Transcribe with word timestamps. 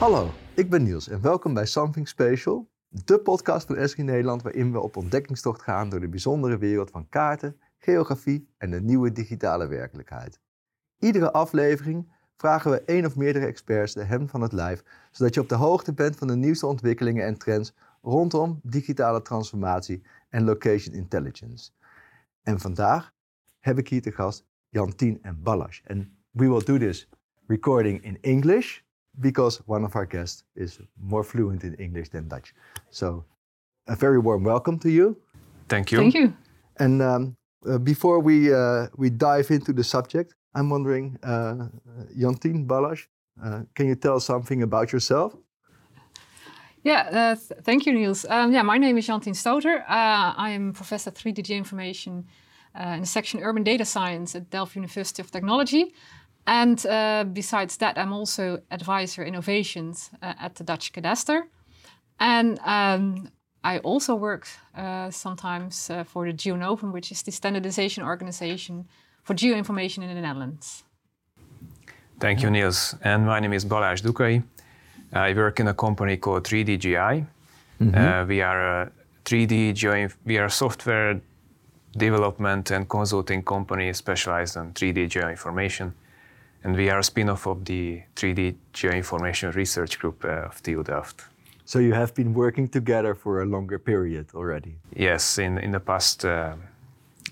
Hallo, 0.00 0.30
ik 0.54 0.70
ben 0.70 0.82
Niels 0.82 1.08
en 1.08 1.20
welkom 1.20 1.54
bij 1.54 1.66
Something 1.66 2.08
Special, 2.08 2.70
de 2.88 3.18
podcast 3.18 3.66
van 3.66 3.76
Esri 3.76 4.02
Nederland 4.02 4.42
waarin 4.42 4.72
we 4.72 4.80
op 4.80 4.96
ontdekkingstocht 4.96 5.62
gaan 5.62 5.88
door 5.88 6.00
de 6.00 6.08
bijzondere 6.08 6.58
wereld 6.58 6.90
van 6.90 7.08
kaarten, 7.08 7.60
geografie 7.78 8.48
en 8.58 8.70
de 8.70 8.80
nieuwe 8.80 9.12
digitale 9.12 9.66
werkelijkheid. 9.66 10.40
Iedere 10.98 11.32
aflevering 11.32 12.12
vragen 12.36 12.70
we 12.70 12.80
één 12.80 13.06
of 13.06 13.16
meerdere 13.16 13.46
experts 13.46 13.94
de 13.94 14.04
hem 14.04 14.28
van 14.28 14.40
het 14.40 14.52
lijf, 14.52 14.82
zodat 15.10 15.34
je 15.34 15.40
op 15.40 15.48
de 15.48 15.54
hoogte 15.54 15.92
bent 15.92 16.16
van 16.16 16.26
de 16.26 16.36
nieuwste 16.36 16.66
ontwikkelingen 16.66 17.26
en 17.26 17.38
trends 17.38 17.74
rondom 18.02 18.60
digitale 18.62 19.22
transformatie 19.22 20.02
en 20.28 20.44
location 20.44 20.94
intelligence. 20.94 21.70
En 22.42 22.60
vandaag 22.60 23.12
heb 23.58 23.78
ik 23.78 23.88
hier 23.88 24.02
te 24.02 24.12
gast 24.12 24.44
Jantien 24.68 25.22
en 25.22 25.42
Ballas. 25.42 25.80
En 25.84 26.18
we 26.30 26.48
will 26.48 26.64
do 26.64 26.78
this 26.78 27.08
recording 27.46 28.02
in 28.04 28.18
English 28.20 28.80
because 29.18 29.56
one 29.66 29.84
of 29.84 29.96
our 29.96 30.06
guests 30.06 30.44
is 30.54 30.78
more 31.00 31.24
fluent 31.24 31.64
in 31.64 31.74
English 31.74 32.10
than 32.10 32.28
Dutch. 32.28 32.54
So, 32.90 33.24
a 33.88 33.96
very 33.96 34.18
warm 34.18 34.44
welcome 34.44 34.78
to 34.80 34.90
you. 34.90 35.16
Thank 35.68 35.90
you. 35.90 35.98
Thank 35.98 36.14
you. 36.14 36.34
And 36.78 37.02
um, 37.02 37.36
uh, 37.68 37.78
before 37.78 38.20
we 38.20 38.52
uh, 38.54 38.86
we 38.96 39.10
dive 39.10 39.50
into 39.50 39.72
the 39.72 39.84
subject, 39.84 40.34
I'm 40.54 40.70
wondering, 40.70 41.18
uh, 41.22 41.68
Jantien 42.16 42.66
Balázs, 42.66 43.06
uh, 43.42 43.62
can 43.74 43.86
you 43.86 43.94
tell 43.94 44.16
us 44.16 44.24
something 44.24 44.62
about 44.62 44.92
yourself? 44.92 45.36
Yeah, 46.82 47.00
uh, 47.12 47.34
th- 47.34 47.60
thank 47.62 47.84
you, 47.84 47.92
Niels. 47.92 48.24
Um, 48.28 48.52
yeah, 48.52 48.62
my 48.62 48.78
name 48.78 48.96
is 48.96 49.06
Jantien 49.06 49.36
Stoter. 49.36 49.80
Uh, 49.80 50.34
I 50.36 50.50
am 50.50 50.72
professor 50.72 51.10
3D 51.10 51.50
information 51.50 52.26
uh, 52.78 52.94
in 52.94 53.00
the 53.00 53.06
section 53.06 53.42
Urban 53.42 53.62
Data 53.62 53.84
Science 53.84 54.34
at 54.34 54.48
Delft 54.50 54.76
University 54.76 55.20
of 55.20 55.30
Technology. 55.30 55.94
And 56.46 56.84
uh, 56.86 57.24
besides 57.32 57.76
that, 57.78 57.98
I'm 57.98 58.12
also 58.12 58.60
advisor 58.70 59.24
innovations 59.24 60.10
uh, 60.22 60.34
at 60.40 60.54
the 60.54 60.64
Dutch 60.64 60.92
Cadastre. 60.92 61.42
And 62.18 62.58
um, 62.64 63.28
I 63.62 63.78
also 63.78 64.14
work 64.14 64.48
uh, 64.76 65.10
sometimes 65.10 65.90
uh, 65.90 66.04
for 66.04 66.26
the 66.26 66.32
Geonovum, 66.32 66.92
which 66.92 67.12
is 67.12 67.22
the 67.22 67.32
standardization 67.32 68.04
organization 68.04 68.88
for 69.22 69.34
geoinformation 69.34 70.02
in 70.02 70.14
the 70.14 70.20
Netherlands. 70.20 70.84
Thank 72.18 72.42
you, 72.42 72.50
Niels. 72.50 72.94
And 73.02 73.26
my 73.26 73.40
name 73.40 73.52
is 73.52 73.64
Balázs 73.64 74.02
Dukai. 74.02 74.42
I 75.12 75.32
work 75.34 75.60
in 75.60 75.68
a 75.68 75.74
company 75.74 76.16
called 76.16 76.44
3DGI. 76.44 77.26
Uh, 77.80 78.26
we 78.28 78.42
are 78.42 78.82
a 78.82 78.92
3D 79.24 79.74
geo, 79.74 80.08
we 80.26 80.36
are 80.36 80.44
a 80.44 80.50
software 80.50 81.20
development 81.96 82.70
and 82.70 82.88
consulting 82.88 83.42
company 83.42 83.92
specialized 83.94 84.56
in 84.56 84.72
3D 84.74 85.08
geoinformation. 85.08 85.92
And 86.62 86.76
we 86.76 86.90
are 86.90 86.98
a 86.98 87.02
spin-off 87.02 87.46
of 87.46 87.64
the 87.64 88.02
3D 88.16 88.54
geoinformation 88.74 89.54
research 89.54 89.98
group 89.98 90.24
uh, 90.24 90.48
of 90.48 90.62
TU 90.62 90.82
Delft. 90.82 91.24
So 91.64 91.78
you 91.78 91.94
have 91.94 92.14
been 92.14 92.34
working 92.34 92.68
together 92.68 93.14
for 93.14 93.42
a 93.42 93.46
longer 93.46 93.78
period 93.78 94.26
already. 94.34 94.76
Yes, 94.94 95.38
in, 95.38 95.56
in 95.58 95.70
the 95.70 95.80
past, 95.80 96.24
uh, 96.24 96.56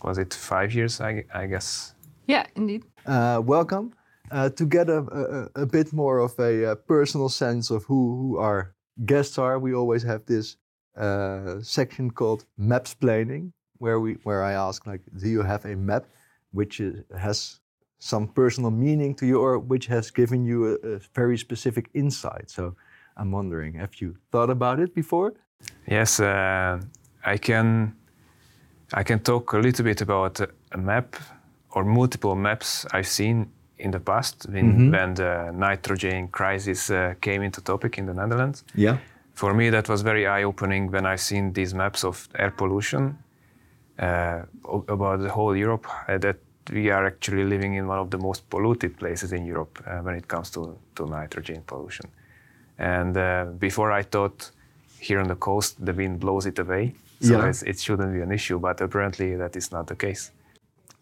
was 0.02 0.16
it 0.16 0.32
five 0.32 0.72
years, 0.72 1.00
I, 1.00 1.24
I 1.34 1.46
guess? 1.46 1.94
Yeah, 2.26 2.46
indeed. 2.54 2.84
Uh, 3.04 3.42
welcome. 3.44 3.92
Uh, 4.30 4.48
to 4.50 4.64
get 4.64 4.88
a, 4.88 5.48
a, 5.56 5.62
a 5.62 5.66
bit 5.66 5.92
more 5.92 6.18
of 6.18 6.38
a, 6.38 6.72
uh 6.72 6.74
personal 6.74 7.28
sense 7.28 7.70
of 7.70 7.84
who, 7.84 8.16
who 8.16 8.38
our 8.38 8.74
guests 9.04 9.38
are, 9.38 9.58
we 9.58 9.74
always 9.74 10.02
have 10.02 10.24
this 10.26 10.56
uh, 10.96 11.60
section 11.62 12.10
called 12.10 12.44
maps 12.56 12.94
planning, 12.94 13.52
where 13.78 14.00
we 14.00 14.14
where 14.24 14.42
I 14.42 14.52
ask 14.52 14.86
like, 14.86 15.00
do 15.20 15.28
you 15.28 15.42
have 15.42 15.64
a 15.64 15.76
map 15.76 16.04
which 16.52 16.80
is, 16.80 17.04
has 17.16 17.60
some 17.98 18.28
personal 18.28 18.70
meaning 18.70 19.14
to 19.16 19.26
you, 19.26 19.40
or 19.40 19.58
which 19.58 19.86
has 19.86 20.10
given 20.10 20.44
you 20.44 20.66
a, 20.66 20.96
a 20.96 21.00
very 21.14 21.38
specific 21.38 21.88
insight? 21.94 22.50
So 22.50 22.74
I'm 23.16 23.30
wondering, 23.32 23.74
have 23.74 24.00
you 24.00 24.16
thought 24.30 24.50
about 24.50 24.80
it 24.80 24.94
before? 24.94 25.34
Yes, 25.86 26.20
uh, 26.20 26.80
I 27.24 27.38
can. 27.38 27.94
I 28.94 29.02
can 29.02 29.20
talk 29.20 29.52
a 29.52 29.58
little 29.58 29.84
bit 29.84 30.00
about 30.00 30.40
a 30.72 30.78
map 30.78 31.16
or 31.70 31.84
multiple 31.84 32.34
maps 32.34 32.86
I've 32.90 33.06
seen 33.06 33.50
in 33.76 33.90
the 33.90 34.00
past 34.00 34.46
when, 34.48 34.90
when 34.90 35.14
the 35.14 35.52
nitrogen 35.54 36.28
crisis 36.28 36.90
uh, 36.90 37.14
came 37.20 37.42
into 37.42 37.60
topic 37.60 37.98
in 37.98 38.06
the 38.06 38.14
Netherlands. 38.14 38.64
Yeah. 38.74 38.96
For 39.34 39.52
me, 39.52 39.70
that 39.70 39.88
was 39.88 40.00
very 40.02 40.26
eye-opening 40.26 40.90
when 40.90 41.04
I've 41.04 41.20
seen 41.20 41.52
these 41.52 41.74
maps 41.74 42.02
of 42.02 42.28
air 42.34 42.50
pollution 42.50 43.18
uh, 43.98 44.42
about 44.88 45.20
the 45.20 45.28
whole 45.28 45.54
Europe. 45.54 45.86
uh, 46.08 46.18
that 46.18 46.36
we 46.72 46.90
are 46.90 47.06
actually 47.06 47.44
living 47.44 47.74
in 47.74 47.86
one 47.86 47.98
of 47.98 48.10
the 48.10 48.18
most 48.18 48.48
polluted 48.50 48.96
places 48.98 49.32
in 49.32 49.44
Europe 49.46 49.82
uh, 49.86 49.98
when 49.98 50.14
it 50.14 50.26
comes 50.28 50.50
to, 50.50 50.76
to 50.94 51.06
nitrogen 51.06 51.62
pollution. 51.66 52.06
And 52.78 53.16
uh, 53.16 53.46
before 53.58 53.90
I 53.92 54.02
thought 54.02 54.50
here 55.00 55.20
on 55.20 55.28
the 55.28 55.36
coast 55.36 55.84
the 55.84 55.92
wind 55.92 56.20
blows 56.20 56.46
it 56.46 56.58
away, 56.58 56.94
so 57.20 57.32
Yeah. 57.38 57.48
it's, 57.48 57.62
it 57.62 57.78
shouldn't 57.80 58.12
be 58.12 58.20
an 58.20 58.32
issue. 58.32 58.58
But 58.58 58.80
apparently 58.80 59.36
that 59.36 59.56
is 59.56 59.72
not 59.72 59.86
the 59.86 59.96
case. 59.96 60.30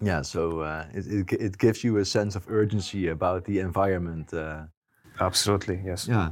Yeah. 0.01 0.23
So 0.23 0.61
uh, 0.61 0.85
it, 0.95 1.07
it 1.07 1.33
it 1.33 1.59
gives 1.59 1.83
you 1.85 1.99
a 1.99 2.05
sense 2.05 2.39
of 2.39 2.45
urgency 2.49 3.09
about 3.09 3.45
the 3.45 3.59
environment. 3.61 4.33
Uh, 4.33 4.65
Absolutely, 5.21 5.81
yes. 5.85 6.07
yeah. 6.09 6.31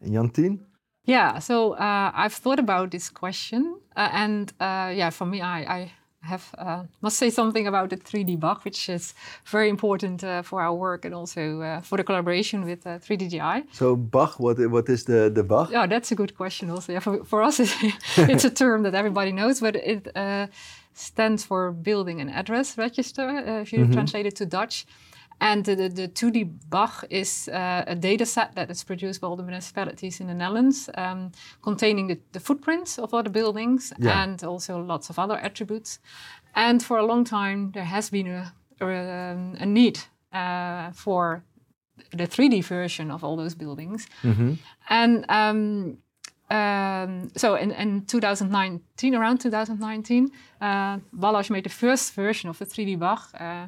And 0.00 0.12
Jantien? 0.14 0.58
Yeah, 1.06 1.38
so 1.38 1.72
uh, 1.72 2.10
I've 2.14 2.32
thought 2.34 2.58
about 2.58 2.90
this 2.90 3.10
question, 3.10 3.76
uh, 3.96 4.08
and 4.12 4.52
uh, 4.60 4.90
yeah, 4.94 5.10
for 5.10 5.26
me, 5.26 5.40
I, 5.42 5.58
I 5.78 5.92
have 6.24 6.54
uh, 6.58 6.84
must 7.00 7.16
say 7.16 7.30
something 7.30 7.66
about 7.66 7.90
the 7.90 7.96
3D 7.96 8.38
BAG, 8.38 8.58
which 8.64 8.88
is 8.88 9.14
very 9.46 9.68
important 9.68 10.24
uh, 10.24 10.42
for 10.42 10.60
our 10.60 10.74
work 10.74 11.04
and 11.04 11.14
also 11.14 11.60
uh, 11.60 11.80
for 11.80 11.98
the 11.98 12.04
collaboration 12.04 12.64
with 12.64 12.86
uh, 12.86 12.98
3DGI. 12.98 13.64
So 13.72 13.96
BAG, 13.96 14.30
what 14.38 14.58
what 14.70 14.88
is 14.88 15.04
the 15.04 15.30
the 15.30 15.42
BAG? 15.42 15.70
Yeah, 15.70 15.86
that's 15.86 16.12
a 16.12 16.14
good 16.14 16.34
question. 16.36 16.70
Also, 16.70 16.92
yeah, 16.92 17.00
for, 17.00 17.24
for 17.24 17.42
us, 17.42 17.60
it's 18.16 18.44
a 18.44 18.50
term 18.50 18.82
that 18.82 18.94
everybody 18.94 19.32
knows, 19.32 19.60
but 19.60 19.76
it 19.76 20.08
uh, 20.16 20.46
stands 20.94 21.44
for 21.44 21.72
Building 21.72 22.20
and 22.20 22.30
Address 22.30 22.78
Register, 22.78 23.28
uh, 23.28 23.60
if 23.62 23.72
you 23.72 23.86
translate 23.92 24.26
it 24.26 24.36
to 24.36 24.46
Dutch. 24.46 24.86
And 25.44 25.64
the, 25.64 25.74
the, 25.76 25.88
the 25.88 26.08
2D 26.08 26.44
BAG 26.70 26.90
is 27.10 27.48
uh, 27.48 27.84
a 27.86 27.94
data 27.94 28.24
set 28.26 28.54
that 28.54 28.70
is 28.70 28.84
produced 28.84 29.20
by 29.20 29.28
all 29.28 29.36
the 29.36 29.42
municipalities 29.42 30.20
in 30.20 30.26
the 30.26 30.34
Netherlands, 30.34 30.88
um, 30.94 31.32
containing 31.62 32.08
the, 32.08 32.18
the 32.32 32.40
footprints 32.40 32.98
of 32.98 33.12
all 33.12 33.22
the 33.22 33.30
buildings 33.30 33.92
Yeah. 33.98 34.22
and 34.22 34.42
also 34.42 34.78
lots 34.82 35.10
of 35.10 35.18
other 35.18 35.36
attributes. 35.36 35.98
And 36.54 36.82
for 36.82 36.96
a 36.98 37.04
long 37.06 37.24
time, 37.24 37.72
there 37.72 37.84
has 37.84 38.10
been 38.10 38.26
a, 38.26 38.52
a, 38.80 38.86
um, 38.86 39.56
a 39.60 39.66
need 39.66 39.98
uh, 40.32 40.92
for 40.92 41.42
the 42.10 42.26
3D 42.26 42.64
version 42.64 43.10
of 43.10 43.22
all 43.22 43.36
those 43.36 43.54
buildings. 43.54 44.06
And 44.88 45.24
um, 45.28 45.98
um, 46.50 47.30
so 47.36 47.54
in, 47.56 47.70
in 47.72 48.04
2019, 48.06 49.14
around 49.14 49.38
2019, 49.40 50.30
uh, 50.60 50.98
made 51.50 51.64
the 51.64 51.70
first 51.70 52.14
version 52.14 52.50
of 52.50 52.58
the 52.58 52.66
3D 52.66 52.98
BAG. 52.98 53.18
Uh, 53.38 53.66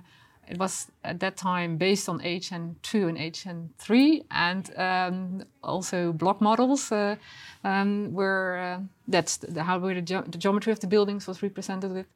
it 0.48 0.58
was 0.58 0.90
at 1.04 1.20
that 1.20 1.36
time 1.36 1.76
based 1.76 2.08
on 2.08 2.20
AHN2 2.20 3.08
and 3.08 3.18
AHN3, 3.18 4.24
and 4.30 4.78
um, 4.78 5.42
also 5.62 6.12
block 6.12 6.40
models 6.40 6.92
uh, 6.92 7.16
um, 7.64 8.12
were 8.12 8.58
uh, 8.58 8.80
that's 9.08 9.38
the, 9.38 9.62
how 9.62 9.78
the, 9.78 10.00
ge- 10.00 10.30
the 10.30 10.38
geometry 10.38 10.72
of 10.72 10.80
the 10.80 10.86
buildings 10.86 11.26
was 11.26 11.42
represented 11.42 11.92
with. 11.92 12.06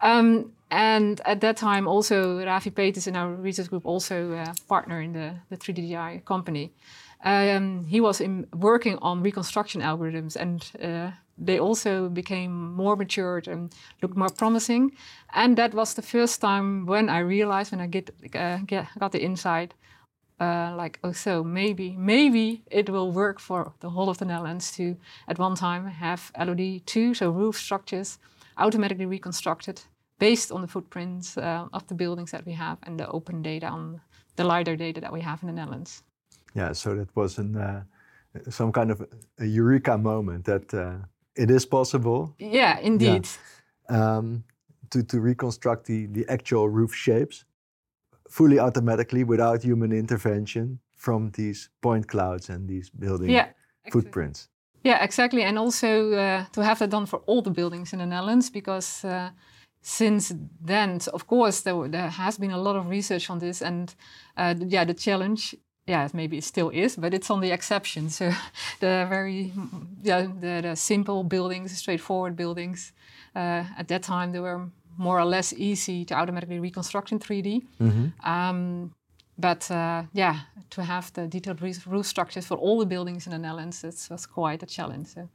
Um, 0.00 0.52
and 0.70 1.20
at 1.24 1.40
that 1.40 1.56
time, 1.56 1.86
also 1.86 2.44
Ravi 2.44 2.70
Peters 2.70 3.06
in 3.06 3.16
our 3.16 3.32
research 3.32 3.70
group, 3.70 3.86
also 3.86 4.32
a 4.32 4.54
partner 4.68 5.00
in 5.00 5.12
the, 5.12 5.34
the 5.50 5.56
3DGI 5.56 6.24
company. 6.24 6.72
Um, 7.24 7.84
he 7.84 8.00
was 8.00 8.20
in, 8.20 8.46
working 8.52 8.98
on 8.98 9.22
reconstruction 9.22 9.80
algorithms, 9.80 10.36
and 10.36 10.70
uh, 10.82 11.12
they 11.38 11.58
also 11.58 12.08
became 12.08 12.74
more 12.74 12.96
matured 12.96 13.48
and 13.48 13.72
looked 14.02 14.16
more 14.16 14.30
promising. 14.30 14.92
And 15.32 15.56
that 15.56 15.74
was 15.74 15.94
the 15.94 16.02
first 16.02 16.40
time 16.40 16.86
when 16.86 17.08
I 17.08 17.18
realized, 17.18 17.72
when 17.72 17.80
I 17.80 17.86
get, 17.86 18.10
uh, 18.34 18.58
get 18.66 18.86
got 18.98 19.12
the 19.12 19.22
insight, 19.22 19.74
uh, 20.40 20.74
like, 20.76 20.98
oh, 21.04 21.12
so 21.12 21.44
maybe, 21.44 21.96
maybe 21.96 22.62
it 22.70 22.88
will 22.90 23.10
work 23.10 23.40
for 23.40 23.72
the 23.80 23.90
whole 23.90 24.08
of 24.08 24.18
the 24.18 24.24
Netherlands 24.24 24.72
to, 24.72 24.96
at 25.28 25.38
one 25.38 25.54
time, 25.54 25.86
have 25.86 26.32
LOD2, 26.38 27.16
so 27.16 27.30
roof 27.30 27.56
structures, 27.56 28.18
automatically 28.56 29.06
reconstructed 29.06 29.82
based 30.18 30.52
on 30.52 30.60
the 30.60 30.68
footprints 30.68 31.36
uh, 31.36 31.66
of 31.72 31.86
the 31.88 31.94
buildings 31.94 32.30
that 32.30 32.46
we 32.46 32.52
have 32.52 32.78
and 32.84 32.98
the 32.98 33.08
open 33.08 33.42
data 33.42 33.66
on 33.66 34.00
the 34.36 34.44
LiDAR 34.44 34.76
data 34.76 35.00
that 35.00 35.12
we 35.12 35.20
have 35.20 35.42
in 35.42 35.48
the 35.48 35.52
Netherlands. 35.52 36.02
Yeah, 36.54 36.72
so 36.72 36.94
that 36.94 37.14
was 37.16 37.38
an 37.38 37.56
uh, 37.56 37.82
some 38.50 38.72
kind 38.72 38.90
of 38.90 39.06
a 39.38 39.46
eureka 39.46 39.96
moment 39.98 40.44
that 40.44 40.72
uh, 40.74 40.98
it 41.36 41.50
is 41.50 41.66
possible 41.66 42.34
Yeah, 42.38 42.78
indeed. 42.80 43.28
um, 43.88 44.44
to 44.90 45.02
to 45.02 45.20
reconstruct 45.20 45.86
the 45.86 46.06
the 46.06 46.24
actual 46.28 46.68
roof 46.68 46.94
shapes 46.94 47.44
fully 48.28 48.58
automatically 48.58 49.24
without 49.24 49.62
human 49.62 49.92
intervention 49.92 50.78
from 50.96 51.30
these 51.30 51.70
point 51.80 52.06
clouds 52.06 52.50
and 52.50 52.68
these 52.68 52.90
building 52.90 53.30
Yeah, 53.30 53.48
footprints. 53.90 54.48
Yeah, 54.84 55.04
exactly. 55.04 55.42
And 55.42 55.58
also 55.58 56.12
uh, 56.12 56.44
to 56.52 56.60
have 56.62 56.78
that 56.78 56.90
done 56.90 57.06
for 57.06 57.20
all 57.26 57.42
the 57.42 57.50
buildings 57.50 57.92
in 57.92 57.98
the 57.98 58.06
Netherlands 58.06 58.50
because 58.50 59.04
uh, 59.04 59.30
since 59.82 60.34
then, 60.66 61.00
so 61.00 61.10
of 61.12 61.26
course, 61.26 61.60
there, 61.62 61.88
there 61.88 62.10
has 62.10 62.38
been 62.38 62.50
a 62.50 62.58
lot 62.60 62.76
of 62.76 62.88
research 62.88 63.30
on 63.30 63.38
this. 63.38 63.62
And 63.62 63.94
uh, 64.36 64.54
yeah, 64.58 64.84
the 64.84 64.94
challenge 64.94 65.54
yeah, 65.86 66.08
maybe 66.14 66.38
it 66.38 66.44
still 66.44 66.70
is, 66.70 66.96
but 66.96 67.12
it's 67.12 67.30
on 67.30 67.40
the 67.40 67.50
exception. 67.52 68.08
So 68.08 68.30
the 68.80 69.06
very, 69.08 69.52
yeah, 70.02 70.26
the, 70.40 70.60
the 70.62 70.76
simple 70.76 71.24
buildings, 71.24 71.76
straightforward 71.76 72.36
buildings, 72.36 72.92
uh, 73.36 73.64
at 73.78 73.88
that 73.88 74.02
time 74.02 74.32
they 74.32 74.40
were 74.40 74.68
more 74.96 75.18
or 75.18 75.24
less 75.24 75.52
easy 75.52 76.04
to 76.04 76.14
automatically 76.14 76.58
reconstruct 76.60 77.12
in 77.12 77.18
3D. 77.18 77.62
Um, 78.24 78.94
but 79.36 79.70
uh, 79.70 80.04
yeah, 80.12 80.40
to 80.70 80.82
have 80.82 81.12
the 81.12 81.26
detailed 81.26 81.60
roof 81.60 82.06
structures 82.06 82.46
for 82.46 82.56
all 82.56 82.78
the 82.78 82.86
buildings 82.86 83.26
in 83.26 83.32
the 83.32 83.38
Netherlands, 83.38 83.82
it 83.84 84.06
was 84.10 84.26
quite 84.26 84.62
a 84.62 84.66
challenge. 84.66 85.08
So. 85.08 85.28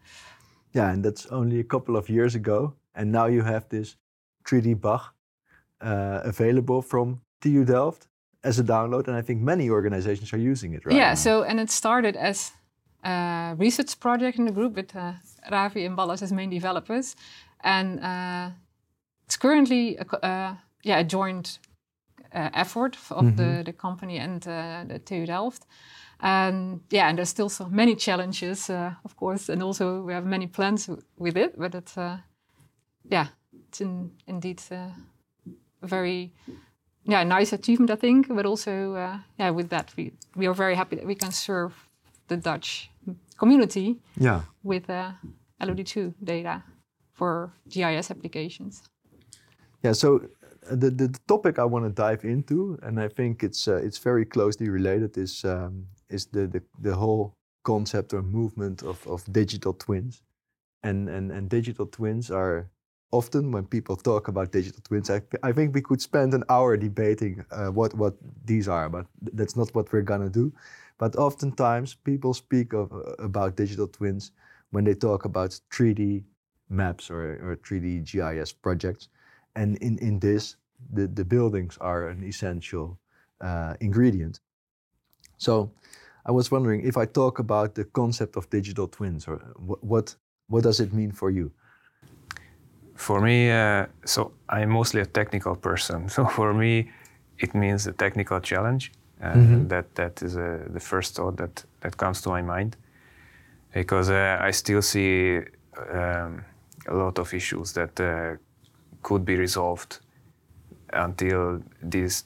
Yeah, 0.73 0.91
and 0.91 1.03
that's 1.03 1.25
only 1.27 1.59
a 1.59 1.63
couple 1.63 1.97
of 1.97 2.09
years 2.09 2.35
ago. 2.35 2.73
And 2.95 3.11
now 3.11 3.25
you 3.27 3.43
have 3.43 3.67
this 3.69 3.97
3D 4.45 4.79
BAG 4.81 5.01
uh, 5.81 6.21
available 6.23 6.81
from 6.81 7.21
TU 7.41 7.65
Delft 7.65 8.08
as 8.43 8.59
a 8.59 8.63
download. 8.63 9.07
And 9.07 9.15
I 9.17 9.21
think 9.21 9.41
many 9.41 9.69
organizations 9.69 10.33
are 10.33 10.37
using 10.51 10.73
it 10.73 10.85
right 10.85 10.95
Yeah, 10.95 11.09
now. 11.09 11.15
so, 11.15 11.43
and 11.43 11.59
it 11.59 11.69
started 11.69 12.15
as 12.15 12.51
a 13.03 13.55
research 13.57 13.99
project 13.99 14.37
in 14.37 14.45
the 14.45 14.51
group 14.51 14.75
with 14.75 14.95
uh, 14.95 15.13
Ravi 15.51 15.85
and 15.85 15.97
Balázs 15.97 16.21
as 16.21 16.31
main 16.31 16.49
developers. 16.49 17.15
And 17.63 17.99
uh, 17.99 18.49
it's 19.25 19.37
currently 19.37 19.97
a, 19.97 20.25
uh, 20.25 20.55
yeah, 20.83 20.99
a 20.99 21.03
joint 21.03 21.59
uh, 22.33 22.49
effort 22.53 22.97
of 23.09 23.35
the, 23.37 23.63
the 23.65 23.73
company 23.73 24.17
and 24.19 24.47
uh, 24.47 24.83
the 24.87 24.99
TU 24.99 25.25
Delft. 25.25 25.65
And 26.21 26.81
yeah, 26.91 27.07
and 27.07 27.17
there's 27.17 27.29
still 27.29 27.49
so 27.49 27.69
many 27.69 27.95
challenges, 27.95 28.69
uh, 28.69 28.91
of 29.05 29.15
course, 29.15 29.47
and 29.47 29.63
also 29.63 30.01
we 30.03 30.13
have 30.13 30.25
many 30.25 30.47
plans 30.47 30.87
w- 30.87 31.01
with 31.17 31.37
it. 31.37 31.57
But 31.57 31.73
it's 31.75 31.97
uh, 31.97 32.17
yeah, 33.09 33.27
it's 33.67 33.79
in, 33.79 34.11
indeed 34.27 34.61
uh, 34.69 34.89
very 35.81 36.33
yeah 37.09 37.23
nice 37.23 37.53
achievement, 37.53 37.91
I 37.91 37.95
think. 37.95 38.27
But 38.27 38.45
also 38.45 38.71
uh, 38.95 39.17
yeah, 39.39 39.49
with 39.49 39.69
that 39.69 39.93
we 39.97 40.13
we 40.35 40.47
are 40.47 40.55
very 40.55 40.75
happy 40.75 40.95
that 40.95 41.05
we 41.05 41.15
can 41.15 41.31
serve 41.31 41.71
the 42.27 42.37
Dutch 42.37 42.89
community 43.37 43.97
yeah. 44.17 44.41
with 44.63 44.89
uh, 44.89 45.11
LOD2 45.61 46.13
data 46.23 46.63
for 47.13 47.51
GIS 47.67 48.11
applications. 48.11 48.83
Yeah, 49.83 49.93
so 49.93 50.17
uh, 50.69 50.75
the, 50.75 50.89
the, 50.89 51.07
the 51.07 51.19
topic 51.27 51.57
I 51.57 51.65
want 51.65 51.85
to 51.85 51.91
dive 51.91 52.23
into, 52.25 52.77
and 52.83 52.99
I 52.99 53.07
think 53.07 53.43
it's 53.43 53.67
uh, 53.67 53.77
it's 53.77 53.97
very 53.97 54.25
closely 54.25 54.69
related, 54.69 55.17
is 55.17 55.43
um, 55.45 55.87
is 56.09 56.27
the, 56.27 56.47
the 56.47 56.61
the 56.81 56.95
whole 56.95 57.33
concept 57.63 58.13
or 58.13 58.21
movement 58.21 58.83
of, 58.83 59.05
of 59.07 59.23
digital 59.31 59.73
twins, 59.73 60.21
and, 60.83 61.09
and 61.09 61.31
and 61.31 61.49
digital 61.49 61.85
twins 61.85 62.31
are 62.31 62.69
often 63.11 63.51
when 63.51 63.65
people 63.65 63.95
talk 63.95 64.27
about 64.27 64.51
digital 64.51 64.81
twins, 64.83 65.09
I, 65.09 65.21
I 65.43 65.51
think 65.51 65.73
we 65.73 65.81
could 65.81 66.01
spend 66.01 66.33
an 66.33 66.43
hour 66.49 66.77
debating 66.77 67.45
uh, 67.51 67.67
what 67.67 67.93
what 67.95 68.15
these 68.45 68.67
are, 68.67 68.89
but 68.89 69.05
th- 69.23 69.35
that's 69.35 69.55
not 69.55 69.73
what 69.75 69.91
we're 69.91 70.01
gonna 70.01 70.29
do. 70.29 70.51
But 70.97 71.15
oftentimes 71.15 71.95
people 71.95 72.33
speak 72.33 72.73
of 72.73 72.91
uh, 72.93 73.13
about 73.19 73.55
digital 73.55 73.87
twins 73.87 74.31
when 74.71 74.83
they 74.83 74.93
talk 74.93 75.25
about 75.25 75.59
3D 75.71 76.23
maps 76.69 77.09
or, 77.09 77.39
or 77.41 77.55
3D 77.57 78.03
GIS 78.03 78.53
projects. 78.53 79.09
And 79.55 79.77
in, 79.77 79.97
in 79.99 80.19
this, 80.19 80.55
the, 80.93 81.07
the 81.07 81.25
buildings 81.25 81.77
are 81.81 82.09
an 82.09 82.23
essential 82.23 82.99
uh, 83.41 83.73
ingredient. 83.79 84.39
So 85.37 85.71
I 86.25 86.31
was 86.31 86.51
wondering 86.51 86.85
if 86.85 86.97
I 86.97 87.05
talk 87.05 87.39
about 87.39 87.75
the 87.75 87.85
concept 87.85 88.35
of 88.35 88.49
digital 88.49 88.87
twins, 88.87 89.27
or 89.27 89.37
what, 89.55 89.83
what, 89.83 90.15
what 90.47 90.63
does 90.63 90.79
it 90.79 90.93
mean 90.93 91.11
for 91.11 91.31
you? 91.31 91.51
For 92.99 93.21
me, 93.21 93.49
uh, 93.49 93.85
so 94.05 94.31
I'm 94.49 94.69
mostly 94.69 95.01
a 95.01 95.05
technical 95.05 95.55
person. 95.55 96.09
So 96.15 96.25
for 96.25 96.53
me, 96.53 96.91
it 97.37 97.53
means 97.55 97.87
a 97.87 97.93
technical 97.93 98.39
challenge. 98.41 98.91
Uh, 99.23 99.33
That 99.67 99.85
that 99.95 100.21
is 100.21 100.35
uh, 100.35 100.67
the 100.73 100.79
first 100.79 101.15
thought 101.15 101.37
that 101.37 101.65
that 101.79 101.95
comes 101.97 102.21
to 102.21 102.29
my 102.29 102.41
mind, 102.41 102.75
because 103.73 104.09
uh, 104.13 104.47
I 104.47 104.51
still 104.51 104.81
see 104.81 105.39
um, 105.93 106.43
a 106.87 106.93
lot 106.93 107.19
of 107.19 107.33
issues 107.33 107.73
that 107.73 107.99
uh, 107.99 108.35
could 109.01 109.23
be 109.25 109.35
resolved 109.37 109.99
until 110.93 111.61
these 111.91 112.25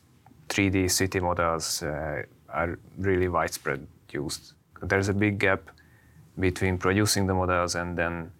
3D 0.49 0.89
city 0.89 1.19
models 1.19 1.83
uh, 1.83 2.23
are 2.49 2.79
really 2.97 3.27
widespread 3.27 3.87
used. 4.11 4.53
There's 4.81 5.09
a 5.09 5.13
big 5.13 5.39
gap 5.39 5.61
between 6.39 6.77
producing 6.77 7.27
the 7.27 7.33
models 7.33 7.75
and 7.75 7.97
then 7.97 8.31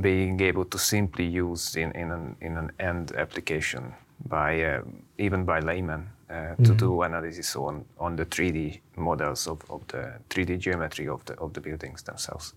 being 0.00 0.40
able 0.40 0.64
to 0.64 0.78
simply 0.78 1.24
use 1.24 1.76
in, 1.76 1.92
in, 1.92 2.10
an, 2.10 2.36
in 2.40 2.56
an 2.56 2.70
end 2.78 3.12
application 3.16 3.94
by 4.28 4.62
uh, 4.62 4.82
even 5.18 5.44
by 5.44 5.60
laymen 5.60 6.08
uh, 6.30 6.54
to 6.62 6.74
do 6.74 7.02
analysis 7.02 7.56
on, 7.56 7.84
on 7.98 8.16
the 8.16 8.26
3D 8.26 8.80
models 8.96 9.46
of, 9.46 9.62
of 9.70 9.86
the 9.88 10.14
3D 10.30 10.58
geometry 10.58 11.08
of 11.08 11.24
the, 11.24 11.34
of 11.34 11.52
the 11.52 11.60
buildings 11.60 12.02
themselves 12.02 12.54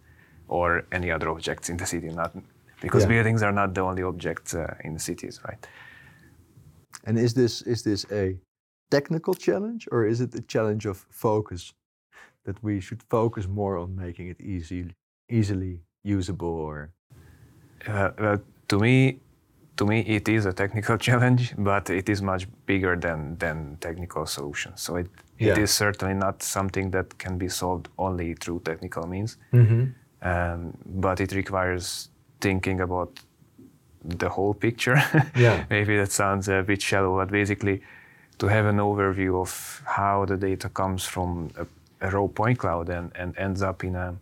or 0.47 0.85
any 0.91 1.11
other 1.11 1.29
objects 1.29 1.69
in 1.69 1.77
the 1.77 1.85
city. 1.85 2.09
Not 2.09 2.33
because 2.81 3.03
Yeah. 3.03 3.09
buildings 3.09 3.43
are 3.43 3.51
not 3.51 3.73
the 3.73 3.81
only 3.81 4.03
objects 4.03 4.53
uh, 4.55 4.75
in 4.83 4.93
the 4.93 4.99
cities, 4.99 5.39
right? 5.47 5.67
And 7.05 7.17
is 7.17 7.33
this 7.33 7.61
is 7.61 7.83
this 7.83 8.05
a 8.11 8.37
technical 8.89 9.33
challenge 9.33 9.87
or 9.91 10.05
is 10.05 10.19
it 10.21 10.35
a 10.35 10.41
challenge 10.41 10.85
of 10.85 11.05
focus? 11.09 11.73
That 12.45 12.63
we 12.63 12.79
should 12.79 13.03
focus 13.09 13.47
more 13.47 13.77
on 13.77 13.95
making 13.95 14.27
it 14.29 14.41
easy, 14.41 14.95
easily 15.29 15.81
usable 16.03 16.47
or 16.49 16.89
Uh, 17.87 18.11
well, 18.19 18.37
to 18.67 18.79
me, 18.79 19.19
to 19.77 19.85
me, 19.85 19.99
it 20.01 20.27
is 20.29 20.45
a 20.45 20.53
technical 20.53 20.97
challenge, 21.07 21.53
but 21.57 21.89
it 21.89 22.09
is 22.09 22.21
much 22.21 22.47
bigger 22.65 22.95
than 22.95 23.37
than 23.37 23.77
technical 23.79 24.25
solutions. 24.25 24.81
So 24.81 24.95
it 24.97 25.07
Yeah. 25.39 25.51
it 25.53 25.57
is 25.57 25.71
certainly 25.71 26.13
not 26.15 26.43
something 26.43 26.91
that 26.91 27.17
can 27.17 27.37
be 27.37 27.47
solved 27.49 27.87
only 27.97 28.35
through 28.35 28.59
technical 28.63 29.07
means. 29.07 29.37
Um, 30.21 30.73
but 30.85 31.19
it 31.21 31.31
requires 31.31 32.09
thinking 32.41 32.81
about 32.81 33.09
the 34.19 34.29
whole 34.29 34.53
picture. 34.53 34.97
Yeah. 35.35 35.63
Maybe 35.69 35.97
that 35.97 36.11
sounds 36.11 36.49
a 36.49 36.61
bit 36.63 36.81
shallow, 36.81 37.15
but 37.17 37.31
basically, 37.31 37.81
to 38.37 38.47
have 38.47 38.65
an 38.69 38.77
overview 38.79 39.39
of 39.41 39.81
how 39.85 40.25
the 40.25 40.37
data 40.37 40.69
comes 40.69 41.05
from 41.05 41.49
a, 41.57 41.65
a 42.07 42.09
raw 42.11 42.27
point 42.27 42.57
cloud 42.59 42.89
and, 42.89 43.11
and 43.15 43.37
ends 43.37 43.61
up 43.61 43.83
in 43.83 43.95
a 43.95 44.13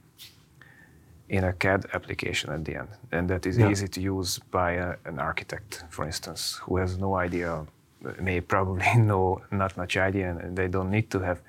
in 1.30 1.44
a 1.44 1.54
CAD 1.54 1.86
application 1.94 2.50
at 2.54 2.64
the 2.66 2.76
end, 2.76 2.90
and 3.12 3.30
that 3.30 3.46
is 3.46 3.58
Yeah. 3.58 3.72
easy 3.72 3.88
to 3.88 4.00
use 4.02 4.40
by 4.52 4.72
a, 4.74 4.96
an 5.06 5.20
architect, 5.20 5.84
for 5.90 6.06
instance, 6.06 6.60
who 6.66 6.78
has 6.78 6.98
no 6.98 7.16
idea, 7.16 7.66
may 8.20 8.42
probably 8.42 8.86
know 8.98 9.42
not 9.52 9.76
much 9.78 9.98
idea, 9.98 10.30
and 10.30 10.56
they 10.56 10.68
don't 10.70 10.90
need 10.90 11.10
to 11.10 11.20
have 11.20 11.40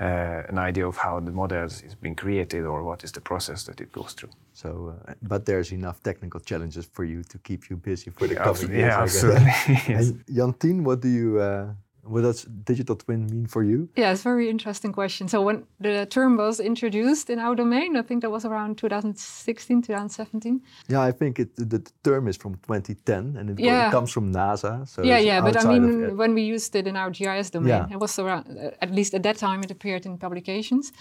uh, 0.00 0.42
an 0.52 0.58
idea 0.58 0.86
of 0.86 0.96
how 0.96 1.20
the 1.20 1.32
model 1.32 1.64
is 1.64 1.96
being 2.02 2.14
created 2.14 2.64
or 2.64 2.82
what 2.84 3.02
is 3.04 3.10
the 3.12 3.20
process 3.20 3.64
that 3.64 3.80
it 3.80 3.90
goes 3.92 4.12
through. 4.14 4.30
so. 4.52 4.68
Uh, 5.08 5.14
but 5.22 5.44
there's 5.44 5.72
enough 5.72 6.00
technical 6.02 6.40
challenges 6.40 6.86
for 6.92 7.04
you 7.04 7.22
to 7.24 7.38
keep 7.38 7.68
you 7.70 7.76
busy 7.76 8.10
for 8.10 8.28
the 8.28 8.34
Yeah, 8.34 8.44
coming 8.44 8.68
years. 8.70 8.80
yeah, 8.80 9.02
absolutely, 9.02 9.44
yes. 9.94 10.10
And 10.10 10.24
Jantien, 10.36 10.82
what 10.84 11.00
do 11.00 11.08
you? 11.08 11.40
Uh, 11.40 11.72
what 12.02 12.22
does 12.22 12.44
digital 12.64 12.96
twin 12.96 13.26
mean 13.26 13.46
for 13.46 13.62
you? 13.62 13.88
Yeah, 13.96 14.12
it's 14.12 14.20
a 14.20 14.24
very 14.24 14.48
interesting 14.48 14.92
question. 14.92 15.28
So 15.28 15.42
when 15.42 15.64
the 15.80 16.06
term 16.06 16.36
was 16.36 16.60
introduced 16.60 17.30
in 17.30 17.38
our 17.38 17.54
domain, 17.54 17.96
I 17.96 18.02
think 18.02 18.22
that 18.22 18.30
was 18.30 18.44
around 18.44 18.78
2016, 18.78 19.82
2017. 19.82 20.60
Yeah, 20.88 21.00
I 21.02 21.12
think 21.12 21.38
it, 21.38 21.56
the, 21.56 21.64
the 21.64 21.90
term 22.04 22.28
is 22.28 22.36
from 22.36 22.54
2010, 22.54 23.36
and 23.36 23.50
it, 23.50 23.60
Yeah. 23.60 23.90
comes 23.90 24.10
from 24.10 24.32
NASA. 24.32 24.86
So 24.88 25.02
yeah, 25.02 25.18
yeah, 25.18 25.40
but 25.40 25.56
I 25.56 25.64
mean, 25.64 26.16
when 26.16 26.34
we 26.34 26.42
used 26.42 26.74
it 26.76 26.86
in 26.86 26.96
our 26.96 27.10
GIS 27.10 27.50
domain, 27.50 27.68
Yeah. 27.68 27.86
it 27.90 28.00
was 28.00 28.18
around, 28.18 28.46
at 28.80 28.90
least 28.90 29.14
at 29.14 29.22
that 29.22 29.36
time, 29.36 29.62
it 29.62 29.70
appeared 29.70 30.06
in 30.06 30.18
publications. 30.18 30.92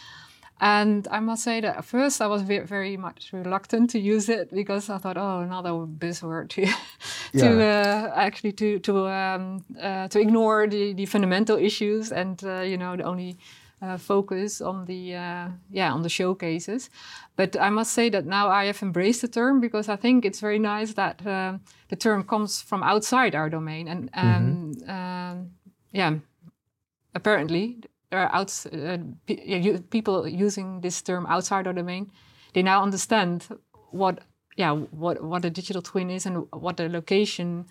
And 0.59 1.07
I 1.11 1.19
must 1.19 1.43
say 1.43 1.61
that 1.61 1.77
at 1.77 1.85
first 1.85 2.21
I 2.21 2.27
was 2.27 2.41
very 2.41 2.97
much 2.97 3.29
reluctant 3.31 3.91
to 3.91 3.99
use 3.99 4.27
it 4.27 4.51
because 4.51 4.89
I 4.89 4.97
thought, 4.97 5.17
oh, 5.17 5.41
another 5.41 5.69
buzzword 5.69 6.49
to, 6.55 6.65
to 7.37 7.63
uh, 7.63 8.11
actually 8.15 8.53
to 8.53 8.79
to 8.79 9.07
um, 9.07 9.63
uh, 9.79 10.07
to 10.07 10.19
ignore 10.19 10.67
the, 10.67 10.93
the 10.93 11.05
fundamental 11.05 11.57
issues 11.57 12.11
and 12.11 12.43
uh, 12.43 12.61
you 12.61 12.77
know 12.77 12.95
the 12.95 13.03
only 13.03 13.37
uh, 13.81 13.97
focus 13.97 14.59
on 14.59 14.85
the 14.85 15.15
uh, 15.15 15.49
yeah 15.69 15.93
on 15.93 16.01
the 16.01 16.09
showcases. 16.09 16.89
But 17.35 17.55
I 17.59 17.69
must 17.69 17.93
say 17.93 18.09
that 18.09 18.25
now 18.25 18.49
I 18.49 18.65
have 18.65 18.81
embraced 18.81 19.21
the 19.21 19.27
term 19.27 19.61
because 19.61 19.89
I 19.89 19.95
think 19.95 20.25
it's 20.25 20.39
very 20.39 20.59
nice 20.59 20.93
that 20.93 21.21
um 21.27 21.61
the 21.89 21.95
term 21.95 22.23
comes 22.23 22.61
from 22.61 22.81
outside 22.83 23.35
our 23.35 23.49
domain 23.49 23.87
and 23.87 24.09
um, 24.13 24.73
um, 24.87 25.51
yeah 25.91 26.15
apparently 27.13 27.77
are 28.11 28.29
outs- 28.33 28.65
uh, 28.65 28.97
people 29.89 30.27
using 30.27 30.81
this 30.81 31.01
term 31.01 31.25
outside 31.27 31.67
our 31.67 31.73
domain. 31.73 32.11
They 32.53 32.63
now 32.63 32.83
understand 32.83 33.47
what 33.91 34.19
yeah 34.55 34.71
what 34.71 35.21
what 35.23 35.45
a 35.45 35.49
digital 35.49 35.81
twin 35.81 36.09
is 36.09 36.25
and 36.25 36.45
what 36.51 36.77
the 36.77 36.89
location 36.89 37.65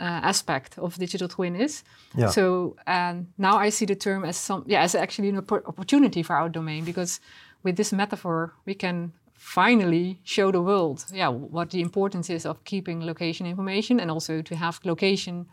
uh, 0.00 0.20
aspect 0.22 0.78
of 0.78 0.96
digital 0.98 1.28
twin 1.28 1.54
is. 1.56 1.84
Yeah. 2.16 2.30
So 2.30 2.76
um, 2.86 3.28
now 3.38 3.58
I 3.58 3.70
see 3.70 3.86
the 3.86 3.96
term 3.96 4.24
as 4.24 4.36
some 4.36 4.64
yeah 4.66 4.82
as 4.82 4.94
actually 4.94 5.28
an 5.28 5.42
oppor- 5.42 5.66
opportunity 5.66 6.22
for 6.22 6.36
our 6.36 6.48
domain 6.48 6.84
because 6.84 7.20
with 7.62 7.76
this 7.76 7.92
metaphor 7.92 8.54
we 8.64 8.74
can 8.74 9.12
finally 9.34 10.20
show 10.22 10.52
the 10.52 10.62
world 10.62 11.04
yeah 11.12 11.26
what 11.28 11.70
the 11.70 11.80
importance 11.80 12.30
is 12.30 12.46
of 12.46 12.62
keeping 12.64 13.04
location 13.04 13.44
information 13.44 13.98
and 13.98 14.08
also 14.08 14.40
to 14.40 14.54
have 14.54 14.78
location 14.84 15.46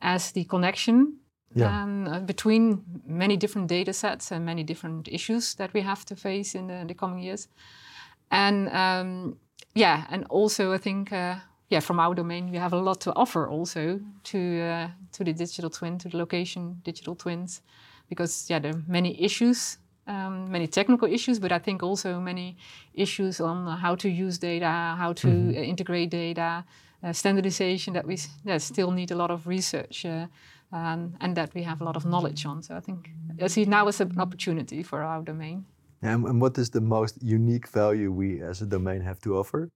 as 0.00 0.32
the 0.32 0.44
connection 0.44 1.18
yeah. 1.54 1.82
um, 1.82 2.26
between 2.26 2.82
many 3.06 3.36
different 3.36 3.68
data 3.68 3.92
sets 3.92 4.32
and 4.32 4.44
many 4.44 4.62
different 4.62 5.08
issues 5.08 5.54
that 5.54 5.72
we 5.74 5.80
have 5.80 6.04
to 6.06 6.16
face 6.16 6.54
in 6.54 6.66
the, 6.66 6.84
the 6.86 6.94
coming 6.94 7.20
years. 7.20 7.48
And 8.30 8.68
um, 8.68 9.38
yeah, 9.74 10.04
and 10.10 10.24
also 10.28 10.72
I 10.72 10.78
think 10.78 11.12
uh, 11.12 11.36
yeah, 11.70 11.80
from 11.80 12.00
our 12.00 12.14
domain 12.14 12.50
we 12.50 12.58
have 12.58 12.72
a 12.72 12.78
lot 12.78 13.00
to 13.02 13.12
offer 13.14 13.48
also 13.48 14.00
to 14.24 14.60
uh, 14.60 14.88
to 15.12 15.24
the 15.24 15.32
digital 15.32 15.70
twin, 15.70 15.98
to 15.98 16.08
the 16.08 16.16
location 16.16 16.80
digital 16.84 17.14
twins, 17.14 17.62
because 18.08 18.50
yeah, 18.50 18.58
there 18.58 18.74
are 18.74 18.82
many 18.86 19.22
issues 19.22 19.78
um, 20.08 20.50
many 20.50 20.66
technical 20.66 21.06
issues, 21.06 21.38
but 21.38 21.52
I 21.52 21.58
think 21.58 21.82
also 21.82 22.18
many 22.18 22.56
issues 22.94 23.40
on 23.40 23.66
how 23.78 23.94
to 23.96 24.08
use 24.08 24.38
data, 24.38 24.96
how 24.98 25.12
to 25.12 25.26
mm-hmm. 25.26 25.52
integrate 25.52 26.10
data, 26.10 26.64
uh, 27.02 27.12
standardization 27.12 27.92
that 27.92 28.06
we 28.06 28.18
yeah, 28.44 28.58
still 28.58 28.90
need 28.90 29.10
a 29.10 29.14
lot 29.14 29.30
of 29.30 29.46
research 29.46 30.04
uh, 30.04 30.26
um, 30.72 31.14
and 31.20 31.36
that 31.36 31.54
we 31.54 31.62
have 31.62 31.80
a 31.80 31.84
lot 31.84 31.96
of 31.96 32.04
knowledge 32.04 32.44
on. 32.46 32.62
So 32.62 32.74
I 32.76 32.80
think 32.80 33.10
I 33.42 33.48
see 33.48 33.64
now 33.64 33.88
as 33.88 34.00
an 34.00 34.18
opportunity 34.18 34.82
for 34.82 35.02
our 35.02 35.22
domain. 35.22 35.64
And, 36.02 36.24
and 36.26 36.40
what 36.40 36.58
is 36.58 36.70
the 36.70 36.80
most 36.80 37.22
unique 37.22 37.68
value 37.68 38.12
we 38.12 38.40
as 38.42 38.62
a 38.62 38.66
domain 38.66 39.00
have 39.00 39.20
to 39.20 39.36
offer? 39.36 39.70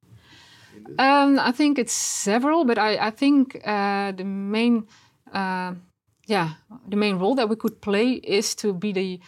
Um, 0.99 1.39
I 1.39 1.53
think 1.53 1.79
it's 1.79 1.93
several, 1.93 2.65
but 2.65 2.79
I, 2.79 3.09
I 3.09 3.11
think 3.11 3.61
uh, 3.65 4.13
the 4.13 4.25
main 4.25 4.87
uh, 5.33 5.75
yeah, 6.27 6.51
the 6.89 6.97
main 6.97 7.19
role 7.19 7.35
that 7.35 7.49
we 7.49 7.57
could 7.57 7.81
play 7.81 8.13
is 8.13 8.55
to 8.57 8.73
be 8.73 8.93
the 8.93 9.21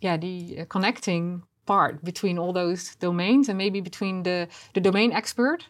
yeah 0.00 0.16
the 0.16 0.60
uh, 0.60 0.64
connecting 0.66 1.42
part 1.66 2.02
between 2.02 2.38
all 2.38 2.52
those 2.52 2.94
domains 2.96 3.48
and 3.48 3.58
maybe 3.58 3.80
between 3.80 4.22
the 4.22 4.48
the 4.74 4.80
domain 4.80 5.12
expert 5.12 5.66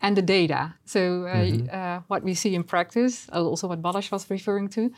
and 0.00 0.16
the 0.16 0.22
data. 0.22 0.74
So 0.84 1.26
uh, 1.26 1.34
mm-hmm. 1.34 1.68
uh, 1.72 2.00
what 2.08 2.22
we 2.22 2.34
see 2.34 2.54
in 2.54 2.64
practice, 2.64 3.28
uh, 3.32 3.42
also 3.42 3.68
what 3.68 3.82
Balázs 3.82 4.10
was 4.10 4.28
referring 4.30 4.68
to, 4.70 4.90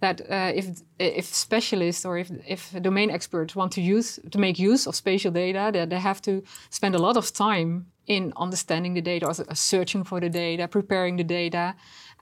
that 0.00 0.20
uh, 0.20 0.52
if 0.54 0.66
if 0.98 1.26
specialists 1.26 2.04
or 2.04 2.18
if 2.18 2.30
if 2.46 2.72
domain 2.82 3.10
experts 3.10 3.54
want 3.54 3.72
to 3.72 3.80
use 3.80 4.18
to 4.30 4.38
make 4.38 4.58
use 4.58 4.86
of 4.86 4.94
spatial 4.94 5.32
data, 5.32 5.70
that 5.72 5.90
they 5.90 6.00
have 6.00 6.20
to 6.22 6.42
spend 6.70 6.94
a 6.94 6.98
lot 6.98 7.16
of 7.16 7.32
time 7.32 7.86
in 8.06 8.32
understanding 8.36 8.94
the 8.94 9.02
data, 9.02 9.26
or 9.26 9.34
searching 9.54 10.04
for 10.04 10.20
the 10.20 10.28
data, 10.28 10.68
preparing 10.68 11.16
the 11.16 11.24
data, 11.24 11.74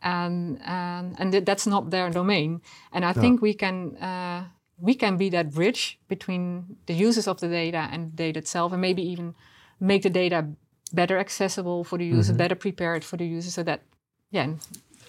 and 0.02 0.58
and, 0.64 1.14
and 1.18 1.46
that's 1.46 1.66
not 1.66 1.90
their 1.90 2.10
domain. 2.10 2.60
And 2.92 3.04
I 3.04 3.12
no. 3.12 3.20
think 3.20 3.42
we 3.42 3.54
can 3.54 3.96
uh, 3.96 4.44
we 4.78 4.94
can 4.94 5.16
be 5.16 5.30
that 5.30 5.52
bridge 5.52 5.98
between 6.08 6.76
the 6.86 6.94
users 6.94 7.28
of 7.28 7.38
the 7.38 7.48
data 7.48 7.88
and 7.92 8.10
the 8.10 8.16
data 8.16 8.38
itself, 8.38 8.72
and 8.72 8.80
maybe 8.80 9.02
even 9.02 9.34
make 9.80 10.02
the 10.02 10.10
data 10.10 10.46
better 10.92 11.18
accessible 11.18 11.84
for 11.84 11.98
the 11.98 12.04
user, 12.04 12.32
mm-hmm. 12.32 12.38
better 12.38 12.54
prepared 12.54 13.04
for 13.04 13.16
the 13.16 13.26
user, 13.26 13.50
so 13.50 13.62
that 13.62 13.82
yeah, 14.30 14.48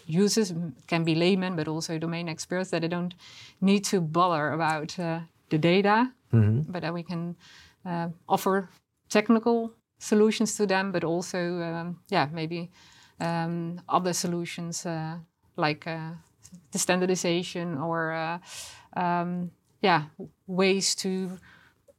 users 0.05 0.53
can 0.87 1.03
be 1.03 1.15
laymen, 1.15 1.55
but 1.55 1.67
also 1.67 1.97
domain 1.97 2.29
experts 2.29 2.69
that 2.69 2.81
they 2.81 2.87
don't 2.87 3.13
need 3.61 3.83
to 3.85 4.01
bother 4.01 4.51
about 4.51 4.97
uh, 4.99 5.19
the 5.49 5.57
data, 5.57 6.11
mm-hmm. 6.33 6.71
but 6.71 6.81
that 6.81 6.93
we 6.93 7.03
can 7.03 7.35
uh, 7.85 8.09
offer 8.27 8.69
technical 9.09 9.73
solutions 9.99 10.55
to 10.57 10.65
them, 10.65 10.91
but 10.91 11.03
also 11.03 11.37
um, 11.61 11.99
yeah, 12.09 12.27
maybe 12.31 12.69
um, 13.19 13.81
other 13.89 14.13
solutions 14.13 14.85
uh, 14.85 15.17
like 15.55 15.87
uh, 15.87 16.11
the 16.71 16.79
standardization 16.79 17.77
or 17.77 18.13
uh, 18.13 18.37
um, 18.99 19.51
yeah, 19.81 20.03
ways 20.47 20.95
to 20.95 21.37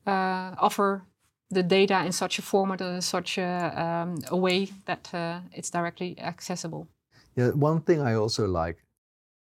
uh, 0.06 0.54
offer 0.58 1.02
the 1.50 1.62
data 1.62 2.04
in 2.04 2.12
such 2.12 2.38
a 2.38 2.42
format 2.42 2.80
and 2.80 2.96
in 2.96 3.02
such 3.02 3.38
a, 3.38 3.72
um, 3.80 4.18
a 4.28 4.36
way 4.36 4.68
that 4.86 5.08
uh, 5.14 5.40
it's 5.52 5.70
directly 5.70 6.18
accessible. 6.18 6.88
Yeah, 7.36 7.50
one 7.50 7.80
thing 7.82 8.00
I 8.00 8.14
also 8.14 8.46
like 8.46 8.84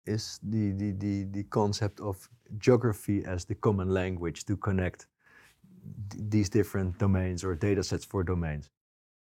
is 0.06 0.40
the, 0.44 0.72
the, 0.72 0.92
the, 0.92 1.24
the 1.32 1.44
concept 1.44 2.00
of 2.00 2.30
geography 2.58 3.24
as 3.26 3.46
the 3.46 3.56
common 3.56 3.90
language 3.90 4.46
to 4.46 4.58
connect 4.58 5.08
these 6.16 6.50
different 6.50 6.98
domains 6.98 7.44
or 7.44 7.56
data 7.56 7.84
sets 7.84 8.06
for 8.06 8.24
domains, 8.24 8.70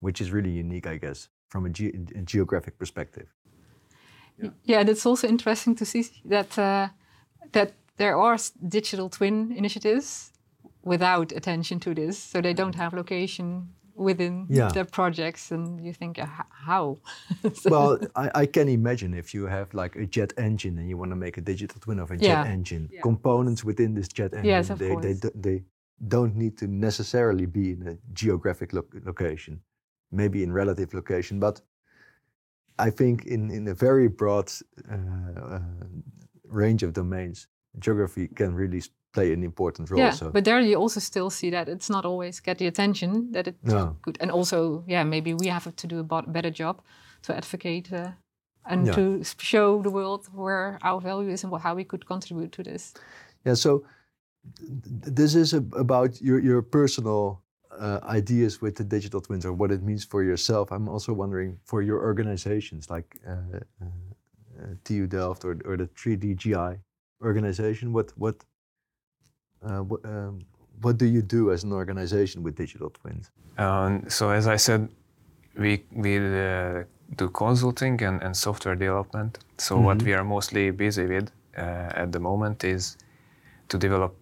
which 0.00 0.20
is 0.20 0.30
really 0.30 0.50
unique, 0.50 0.87
I 0.87 0.96
guess, 0.96 1.28
from 1.48 1.66
a, 1.66 1.70
ge 1.70 1.94
a 2.14 2.22
geographic 2.22 2.78
perspective. 2.78 3.28
Yeah. 4.40 4.50
yeah, 4.64 4.80
and 4.80 4.88
it's 4.88 5.06
also 5.06 5.26
interesting 5.26 5.75
to 5.76 5.84
see 5.84 6.06
that 6.25 6.58
uh, 6.58 6.88
that 7.52 7.72
there 7.96 8.16
are 8.16 8.38
digital 8.68 9.08
twin 9.08 9.52
initiatives 9.52 10.32
without 10.88 11.33
attention 11.33 11.78
to 11.80 11.95
this, 11.95 12.18
so 12.18 12.40
they 12.40 12.54
don't 12.54 12.75
have 12.75 12.92
location 12.95 13.68
within 13.95 14.47
yeah. 14.49 14.68
the 14.68 14.85
projects, 14.85 15.50
and 15.50 15.85
you 15.85 15.92
think, 15.92 16.18
how? 16.68 16.97
so 17.54 17.71
well, 17.71 17.99
I, 18.16 18.30
I, 18.42 18.47
can 18.47 18.68
imagine 18.68 19.12
if 19.12 19.35
you 19.35 19.47
have 19.47 19.75
like 19.75 19.97
a 19.97 20.07
jet 20.07 20.33
engine 20.38 20.78
and 20.78 20.88
you 20.88 20.97
want 20.97 21.11
to 21.11 21.16
make 21.16 21.37
a 21.37 21.40
digital 21.40 21.80
twin 21.80 21.99
of 21.99 22.11
a 22.11 22.16
yeah. 22.16 22.45
jet 22.45 22.50
engine, 22.50 22.88
yeah. 22.92 23.00
components 23.02 23.64
within 23.64 23.95
this 23.95 24.09
jet 24.09 24.33
engine, 24.33 24.47
yes, 24.47 24.68
they, 24.68 24.95
they, 24.95 25.14
they 25.35 25.62
don't 26.07 26.37
need 26.37 26.57
to 26.59 26.66
necessarily 26.68 27.47
be 27.47 27.73
in 27.73 27.88
a 27.88 27.95
geographic 28.12 28.73
lo 28.73 28.83
location, 29.04 29.61
maybe 30.11 30.42
in 30.42 30.52
relative 30.52 30.95
location, 30.95 31.40
but 31.40 31.61
I 32.78 32.90
think 32.90 33.26
in, 33.26 33.50
in 33.50 33.66
a 33.68 33.75
very 33.75 34.09
broad 34.09 34.50
uh, 34.90 35.40
uh, 35.57 35.61
range 36.45 36.83
of 36.85 36.92
domains, 36.92 37.49
geography 37.78 38.28
can 38.28 38.54
really 38.54 38.83
play 39.12 39.32
an 39.32 39.42
important 39.42 39.90
role. 39.90 40.00
Yeah, 40.00 40.10
so. 40.10 40.30
but 40.30 40.44
there 40.44 40.60
you 40.60 40.76
also 40.76 41.00
still 41.00 41.30
see 41.30 41.50
that 41.50 41.68
it's 41.68 41.90
not 41.90 42.04
always 42.04 42.40
get 42.40 42.58
the 42.58 42.66
attention 42.66 43.32
that 43.32 43.48
it 43.48 43.56
no. 43.62 43.96
could, 44.02 44.18
and 44.20 44.30
also 44.30 44.84
yeah, 44.86 45.04
maybe 45.04 45.34
we 45.34 45.48
have 45.48 45.74
to 45.74 45.86
do 45.86 45.98
a 46.00 46.22
better 46.22 46.50
job 46.50 46.80
to 47.22 47.36
advocate 47.36 47.92
uh, 47.92 48.10
and 48.66 48.86
yeah. 48.86 48.92
to 48.92 49.22
show 49.38 49.82
the 49.82 49.90
world 49.90 50.28
where 50.32 50.78
our 50.82 51.00
value 51.00 51.30
is 51.30 51.44
and 51.44 51.60
how 51.60 51.74
we 51.74 51.84
could 51.84 52.06
contribute 52.06 52.52
to 52.52 52.62
this. 52.62 52.94
Yeah, 53.44 53.54
so 53.54 53.84
this 54.60 55.34
is 55.34 55.54
a, 55.54 55.62
about 55.76 56.20
your 56.20 56.38
your 56.38 56.62
personal 56.62 57.42
uh, 57.78 58.00
ideas 58.04 58.60
with 58.60 58.74
the 58.76 58.84
digital 58.84 59.20
twins 59.20 59.44
or 59.44 59.52
what 59.52 59.70
it 59.70 59.82
means 59.82 60.04
for 60.04 60.22
yourself. 60.22 60.70
I'm 60.70 60.88
also 60.88 61.12
wondering 61.12 61.58
for 61.64 61.82
your 61.82 62.00
organizations 62.02 62.90
like 62.90 63.16
uh, 63.26 63.30
uh, 63.30 63.84
uh 64.60 64.74
TU 64.84 65.06
Delft 65.06 65.44
or, 65.44 65.60
or 65.64 65.76
the 65.76 65.86
3DGI 65.86 66.80
organization? 67.22 67.92
What 67.92 68.12
what 68.16 68.44
uh, 69.62 69.80
what, 69.80 70.04
um, 70.04 70.40
what 70.80 70.98
do 70.98 71.06
you 71.06 71.22
do 71.22 71.50
as 71.50 71.64
an 71.64 71.72
organization 71.72 72.42
with 72.42 72.56
digital 72.56 72.90
twins? 72.90 73.30
Um, 73.58 74.08
so 74.08 74.30
as 74.30 74.46
I 74.46 74.56
said, 74.56 74.88
we 75.56 75.84
we 75.92 76.18
uh, 76.18 76.84
do 77.16 77.28
consulting 77.30 78.02
and, 78.02 78.22
and 78.22 78.36
software 78.36 78.76
development. 78.76 79.38
So 79.56 79.74
mm-hmm. 79.74 79.84
what 79.84 80.02
we 80.02 80.12
are 80.14 80.24
mostly 80.24 80.70
busy 80.70 81.06
with 81.06 81.30
uh, 81.56 82.02
at 82.02 82.12
the 82.12 82.20
moment 82.20 82.64
is 82.64 82.96
to 83.68 83.78
develop 83.78 84.14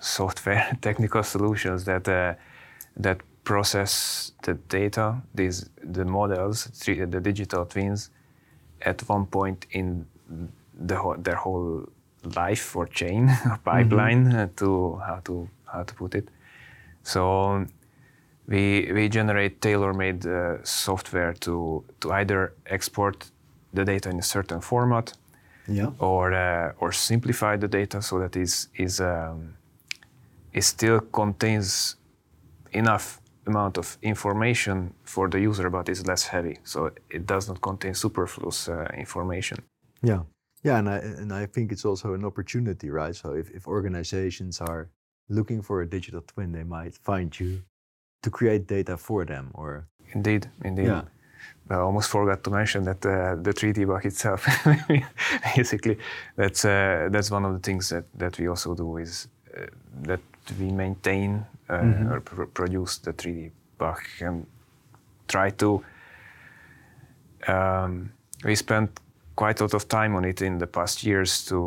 software 0.00 0.76
technical 0.80 1.22
solutions 1.22 1.84
that 1.84 2.08
uh, 2.08 2.34
that 2.96 3.20
process 3.44 4.32
the 4.42 4.54
data, 4.68 5.22
these 5.34 5.70
the 5.82 6.04
models, 6.04 6.64
the 6.84 7.20
digital 7.20 7.64
twins, 7.64 8.10
at 8.82 9.08
one 9.08 9.26
point 9.26 9.66
in 9.70 10.06
the 10.74 10.96
their 11.18 11.36
whole 11.36 11.86
life 12.24 12.76
or 12.76 12.86
chain 12.86 13.28
or 13.46 13.58
pipeline 13.64 14.24
mm-hmm. 14.26 14.54
to 14.56 14.96
how 15.06 15.20
to 15.24 15.48
how 15.64 15.82
to 15.82 15.94
put 15.94 16.14
it. 16.14 16.28
So 17.02 17.66
we 18.46 18.90
we 18.92 19.08
generate 19.08 19.60
tailor-made 19.60 20.26
uh, 20.26 20.64
software 20.64 21.32
to 21.40 21.84
to 22.00 22.12
either 22.12 22.52
export 22.66 23.30
the 23.72 23.84
data 23.84 24.10
in 24.10 24.18
a 24.18 24.22
certain 24.22 24.60
format, 24.60 25.12
yeah. 25.68 25.90
or 25.98 26.32
uh, 26.32 26.72
or 26.80 26.92
simplify 26.92 27.56
the 27.56 27.68
data 27.68 28.02
so 28.02 28.18
that 28.18 28.36
is 28.36 28.68
is 28.74 29.00
um, 29.00 29.54
it 30.52 30.64
still 30.64 31.00
contains 31.00 31.96
enough 32.72 33.20
amount 33.46 33.78
of 33.78 33.98
information 34.02 34.94
for 35.04 35.28
the 35.28 35.40
user, 35.40 35.70
but 35.70 35.88
is 35.88 36.06
less 36.06 36.24
heavy. 36.24 36.58
So 36.64 36.90
it 37.10 37.26
does 37.26 37.48
not 37.48 37.60
contain 37.60 37.94
superfluous 37.94 38.68
uh, 38.68 38.86
information. 38.96 39.58
Yeah. 40.02 40.22
Yeah, 40.62 40.78
and 40.78 40.88
I 40.88 40.96
and 40.98 41.32
I 41.32 41.46
think 41.46 41.72
it's 41.72 41.84
also 41.84 42.14
an 42.14 42.24
opportunity, 42.24 42.90
right? 42.90 43.16
So 43.16 43.32
if, 43.32 43.50
if 43.50 43.66
organizations 43.66 44.60
are 44.60 44.90
looking 45.28 45.62
for 45.62 45.82
a 45.82 45.86
digital 45.88 46.22
twin, 46.22 46.52
they 46.52 46.64
might 46.64 46.94
find 46.94 47.38
you 47.40 47.62
to 48.22 48.30
create 48.30 48.66
data 48.66 48.96
for 48.96 49.24
them 49.24 49.50
or 49.54 49.88
Indeed, 50.12 50.48
indeed. 50.64 50.86
Yeah. 50.86 51.02
I 51.70 51.76
almost 51.76 52.10
forgot 52.10 52.42
to 52.44 52.50
mention 52.50 52.84
that 52.84 53.06
uh, 53.06 53.36
the 53.36 53.52
3D 53.52 53.86
BAG 53.86 54.06
itself, 54.06 54.46
basically, 55.56 55.98
that's 56.36 56.64
uh, 56.64 57.08
that's 57.10 57.30
one 57.30 57.44
of 57.44 57.52
the 57.52 57.60
things 57.60 57.88
that, 57.88 58.04
that 58.18 58.38
we 58.38 58.48
also 58.48 58.74
do 58.74 58.96
is 58.96 59.28
uh, 59.56 59.66
that 60.02 60.20
we 60.58 60.70
maintain 60.70 61.46
uh, 61.68 61.74
mm-hmm. 61.74 62.12
or 62.12 62.20
pr- 62.20 62.44
produce 62.44 62.98
the 62.98 63.12
3D 63.12 63.52
BAG 63.78 64.00
and 64.20 64.46
try 65.28 65.50
to. 65.50 65.82
Um, 67.46 68.12
we 68.44 68.54
spent 68.54 69.00
quite 69.40 69.58
a 69.58 69.64
lot 69.64 69.74
of 69.74 69.88
time 69.88 70.14
on 70.18 70.24
it 70.24 70.42
in 70.42 70.58
the 70.58 70.66
past 70.66 71.02
years 71.02 71.44
to 71.46 71.58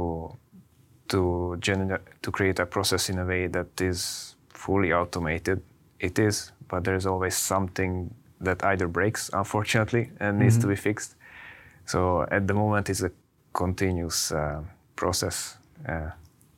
to 1.08 1.20
gener- 1.60 2.06
to 2.22 2.32
create 2.32 2.60
a 2.62 2.65
process 2.65 3.10
in 3.10 3.18
a 3.18 3.25
way 3.25 3.48
that 3.48 3.82
is 3.82 4.36
fully 4.50 4.94
automated. 4.94 5.60
It 6.00 6.20
is, 6.20 6.51
but 6.68 6.84
there's 6.84 7.08
always 7.08 7.36
something 7.36 8.13
that 8.42 8.63
either 8.63 8.88
breaks, 8.88 9.32
unfortunately, 9.34 10.03
and 10.20 10.34
mm-hmm. 10.34 10.44
needs 10.44 10.58
to 10.58 10.68
be 10.68 10.74
mm-hmm. 10.74 10.89
fixed. 10.89 11.15
So 11.86 12.27
at 12.38 12.48
the 12.48 12.53
moment, 12.53 12.89
it's 12.89 13.03
a 13.03 13.12
continuous 13.53 14.32
uh, 14.32 14.62
process 14.96 15.58
uh, 15.89 16.12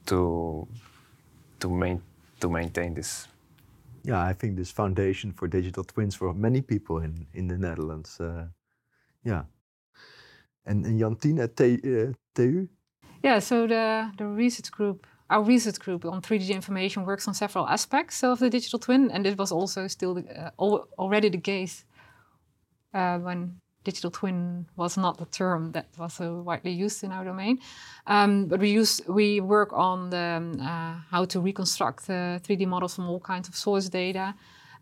to 0.05 0.67
to 1.60 1.69
main 1.69 2.01
to 2.39 2.50
maintain 2.50 2.93
this. 2.93 3.27
Yeah, 4.03 4.31
I 4.31 4.34
think 4.34 4.55
this 4.55 4.72
foundation 4.72 5.31
for 5.31 5.48
digital 5.48 5.84
twins 5.84 6.15
for 6.15 6.34
many 6.34 6.62
people 6.62 7.03
in 7.05 7.25
in 7.34 7.48
the 7.48 7.57
Netherlands. 7.57 8.19
Uh, 8.19 8.48
yeah, 9.24 9.43
and, 10.65 10.86
and 10.86 11.00
Jantien 11.00 11.39
at 11.39 11.60
uh, 11.60 12.13
TU. 12.34 12.67
Yeah, 13.24 13.39
so 13.39 13.67
the 13.67 14.12
the 14.17 14.25
research 14.25 14.72
group 14.72 15.07
our 15.29 15.41
research 15.41 15.79
group 15.79 16.05
on 16.05 16.22
3D 16.22 16.50
information 16.50 17.05
works 17.05 17.27
on 17.27 17.34
several 17.34 17.67
aspects 17.67 18.24
of 18.24 18.39
the 18.39 18.50
digital 18.50 18.79
twin, 18.79 19.10
and 19.12 19.25
it 19.25 19.38
was 19.38 19.51
also 19.51 19.88
still 19.88 20.13
the, 20.13 20.24
uh, 20.39 20.51
al 20.60 20.88
already 21.00 21.29
the 21.29 21.39
case 21.39 21.84
uh, 22.93 23.17
when 23.17 23.60
digital 23.84 24.12
twin 24.12 24.65
was 24.75 24.98
not 24.98 25.17
the 25.17 25.25
term 25.25 25.72
that 25.72 25.88
was 25.98 26.13
so 26.13 26.41
widely 26.41 26.72
used 26.72 27.03
in 27.03 27.12
our 27.12 27.24
domain. 27.24 27.60
Um, 28.07 28.45
but 28.45 28.60
we 28.60 28.69
use 28.69 29.01
we 29.07 29.39
work 29.41 29.72
on 29.74 30.10
the, 30.10 30.38
um, 30.38 30.60
uh, 30.60 30.95
how 31.10 31.25
to 31.25 31.39
reconstruct 31.39 32.07
3D 32.07 32.67
models 32.67 32.95
from 32.95 33.10
all 33.10 33.19
kinds 33.19 33.48
of 33.48 33.55
source 33.55 33.89
data. 33.89 34.36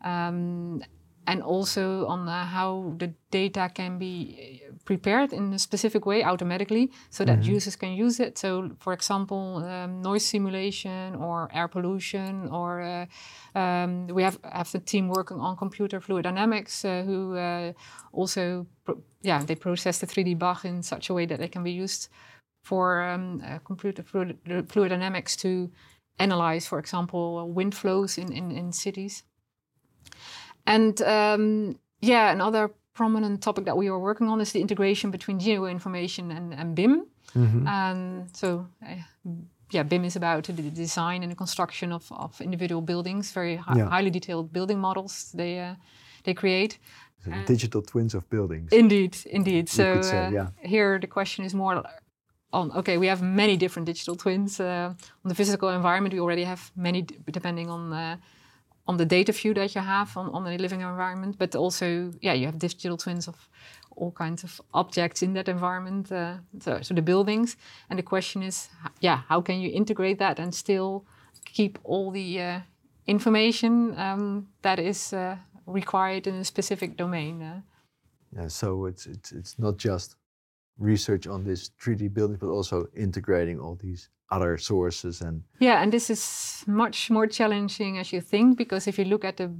Um, 0.03 0.81
and 1.27 1.41
also 1.41 2.05
on 2.07 2.27
how 2.27 2.93
the 2.97 3.13
data 3.31 3.69
can 3.73 3.97
be 3.97 4.61
uh, 4.67 4.73
prepared 4.85 5.31
in 5.33 5.53
a 5.53 5.59
specific 5.59 6.05
way 6.05 6.23
automatically 6.23 6.91
so 7.09 7.23
that 7.23 7.39
mm-hmm. 7.39 7.53
users 7.53 7.75
can 7.75 7.93
use 7.93 8.19
it. 8.19 8.37
So, 8.37 8.71
for 8.79 8.93
example, 8.93 9.63
um, 9.65 10.01
noise 10.01 10.25
simulation 10.25 11.15
or 11.15 11.49
air 11.53 11.67
pollution, 11.67 12.49
or 12.49 12.81
uh, 12.81 13.05
um, 13.59 14.07
we 14.07 14.23
have, 14.23 14.37
have 14.43 14.71
the 14.71 14.79
team 14.79 15.07
working 15.07 15.39
on 15.39 15.55
computer 15.55 16.01
fluid 16.01 16.23
dynamics 16.23 16.83
uh, 16.83 17.03
who 17.05 17.37
uh, 17.37 17.73
also, 18.11 18.67
pro- 18.83 19.01
yeah, 19.21 19.43
they 19.43 19.55
process 19.55 19.99
the 19.99 20.07
3D 20.07 20.37
BAG 20.37 20.65
in 20.65 20.83
such 20.83 21.09
a 21.09 21.13
way 21.13 21.25
that 21.25 21.39
they 21.39 21.47
can 21.47 21.63
be 21.63 21.71
used 21.71 22.09
for 22.63 23.03
um, 23.03 23.41
uh, 23.45 23.59
computer 23.59 24.03
fluid, 24.03 24.37
fluid 24.69 24.89
dynamics 24.89 25.35
to 25.37 25.71
analyze, 26.19 26.67
for 26.67 26.79
example, 26.79 27.49
wind 27.51 27.75
flows 27.75 28.17
in, 28.17 28.31
in, 28.31 28.51
in 28.51 28.71
cities. 28.71 29.23
And 30.65 31.01
um, 31.01 31.79
yeah, 32.01 32.31
another 32.31 32.71
prominent 32.93 33.41
topic 33.41 33.65
that 33.65 33.77
we 33.77 33.87
are 33.87 33.99
working 33.99 34.27
on 34.27 34.41
is 34.41 34.51
the 34.51 34.61
integration 34.61 35.11
between 35.11 35.39
geoinformation 35.39 36.35
and, 36.35 36.53
and 36.53 36.75
BIM. 36.75 37.05
Mm-hmm. 37.35 37.67
And 37.67 38.35
so, 38.35 38.67
uh, 38.85 38.95
yeah, 39.71 39.83
BIM 39.83 40.05
is 40.05 40.15
about 40.15 40.43
the 40.43 40.53
design 40.53 41.23
and 41.23 41.31
the 41.31 41.35
construction 41.35 41.91
of, 41.91 42.11
of 42.11 42.39
individual 42.41 42.81
buildings, 42.81 43.31
very 43.31 43.55
hi- 43.55 43.77
yeah. 43.77 43.89
highly 43.89 44.11
detailed 44.11 44.53
building 44.53 44.79
models 44.79 45.31
they 45.33 45.59
uh, 45.59 45.75
they 46.23 46.33
create. 46.33 46.77
digital 47.45 47.81
twins 47.81 48.13
of 48.13 48.29
buildings. 48.29 48.71
Indeed, 48.71 49.17
indeed. 49.25 49.69
So 49.69 50.01
say, 50.01 50.25
uh, 50.25 50.31
yeah. 50.31 50.47
here 50.61 50.99
the 50.99 51.07
question 51.07 51.45
is 51.45 51.53
more 51.53 51.83
on 52.51 52.71
okay, 52.71 52.97
we 52.97 53.07
have 53.07 53.21
many 53.21 53.57
different 53.57 53.87
digital 53.87 54.15
twins 54.15 54.59
uh, 54.59 54.93
on 55.23 55.29
the 55.29 55.35
physical 55.35 55.69
environment. 55.69 56.13
We 56.13 56.19
already 56.19 56.43
have 56.43 56.71
many, 56.75 57.01
d- 57.01 57.17
depending 57.31 57.69
on 57.69 57.93
uh, 57.93 58.17
on 58.87 58.97
the 58.97 59.05
data 59.05 59.31
view 59.31 59.53
that 59.53 59.75
you 59.75 59.81
have 59.81 60.15
on, 60.17 60.29
on 60.29 60.43
the 60.43 60.57
living 60.57 60.81
environment, 60.81 61.37
but 61.37 61.55
also, 61.55 62.11
yeah, 62.21 62.33
you 62.33 62.45
have 62.45 62.59
digital 62.59 62.97
twins 62.97 63.27
of 63.27 63.49
all 63.95 64.11
kinds 64.11 64.43
of 64.43 64.61
objects 64.73 65.21
in 65.21 65.33
that 65.33 65.47
environment, 65.47 66.11
uh, 66.11 66.37
so, 66.59 66.81
so, 66.81 66.93
the 66.93 67.01
buildings. 67.01 67.55
And 67.89 67.99
the 67.99 68.03
question 68.03 68.43
is, 68.43 68.69
yeah, 68.99 69.21
how 69.29 69.41
can 69.41 69.59
you 69.59 69.71
integrate 69.71 70.19
that 70.19 70.39
and 70.39 70.53
still 70.53 71.05
keep 71.45 71.79
all 71.83 72.11
the 72.11 72.41
uh, 72.41 72.59
information 73.05 73.97
um, 73.99 74.47
that 74.63 74.79
is 74.79 75.13
uh, 75.13 75.37
required 75.65 76.27
in 76.27 76.35
a 76.35 76.43
specific 76.43 76.97
domain? 76.97 77.41
Uh? 77.41 77.61
Yeah, 78.35 78.47
so 78.47 78.85
it's, 78.85 79.05
it's, 79.05 79.31
it's 79.31 79.59
not 79.59 79.77
just 79.77 80.15
research 80.77 81.27
on 81.27 81.43
this 81.43 81.71
3D 81.81 82.13
building, 82.13 82.37
but 82.39 82.47
also 82.47 82.87
integrating 82.95 83.59
all 83.59 83.75
these 83.75 84.09
other 84.33 84.57
sources 84.57 85.21
and 85.21 85.43
yeah 85.59 85.81
and 85.83 85.93
this 85.93 86.09
is 86.09 86.63
much 86.65 87.11
more 87.11 87.27
challenging 87.27 87.99
as 87.99 88.11
you 88.11 88.19
think 88.19 88.57
because 88.57 88.87
if 88.87 88.97
you 88.97 89.05
look 89.05 89.23
at 89.23 89.37
the 89.37 89.51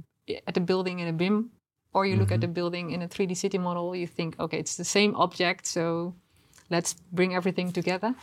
at 0.48 0.54
the 0.54 0.60
building 0.60 0.98
in 0.98 1.06
a 1.06 1.12
BIM 1.12 1.50
or 1.92 2.04
you 2.04 2.14
mm-hmm. 2.14 2.20
look 2.20 2.32
at 2.32 2.40
mm-hmm. 2.40 2.40
the 2.40 2.48
building 2.48 2.90
in 2.90 3.02
a 3.02 3.08
3D 3.08 3.36
city 3.36 3.58
model 3.58 3.94
you 3.94 4.06
think 4.06 4.34
okay 4.40 4.58
it's 4.58 4.76
the 4.76 4.84
same 4.84 5.14
object 5.14 5.66
so 5.66 6.14
let's 6.70 6.94
bring 7.12 7.34
everything 7.34 7.70
together 7.72 8.14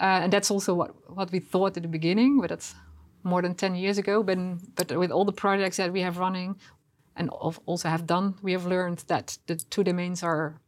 uh, 0.00 0.22
and 0.22 0.32
that's 0.32 0.50
also 0.50 0.72
what 0.74 0.90
what 1.08 1.32
we 1.32 1.40
thought 1.40 1.76
at 1.76 1.82
the 1.82 1.88
beginning 1.88 2.40
but 2.40 2.50
that's 2.50 2.74
more 3.24 3.42
than 3.42 3.54
10 3.54 3.74
years 3.74 3.98
ago 3.98 4.22
but 4.22 4.38
but 4.76 4.96
with 4.96 5.10
all 5.10 5.24
the 5.24 5.32
projects 5.32 5.78
that 5.78 5.92
we 5.92 6.02
have 6.02 6.18
running 6.18 6.56
and 7.16 7.28
also 7.30 7.88
have 7.88 8.06
done 8.06 8.34
we 8.42 8.52
have 8.52 8.66
learned 8.66 8.98
that 9.08 9.38
the 9.46 9.56
two 9.56 9.82
domains 9.82 10.22
are 10.22 10.60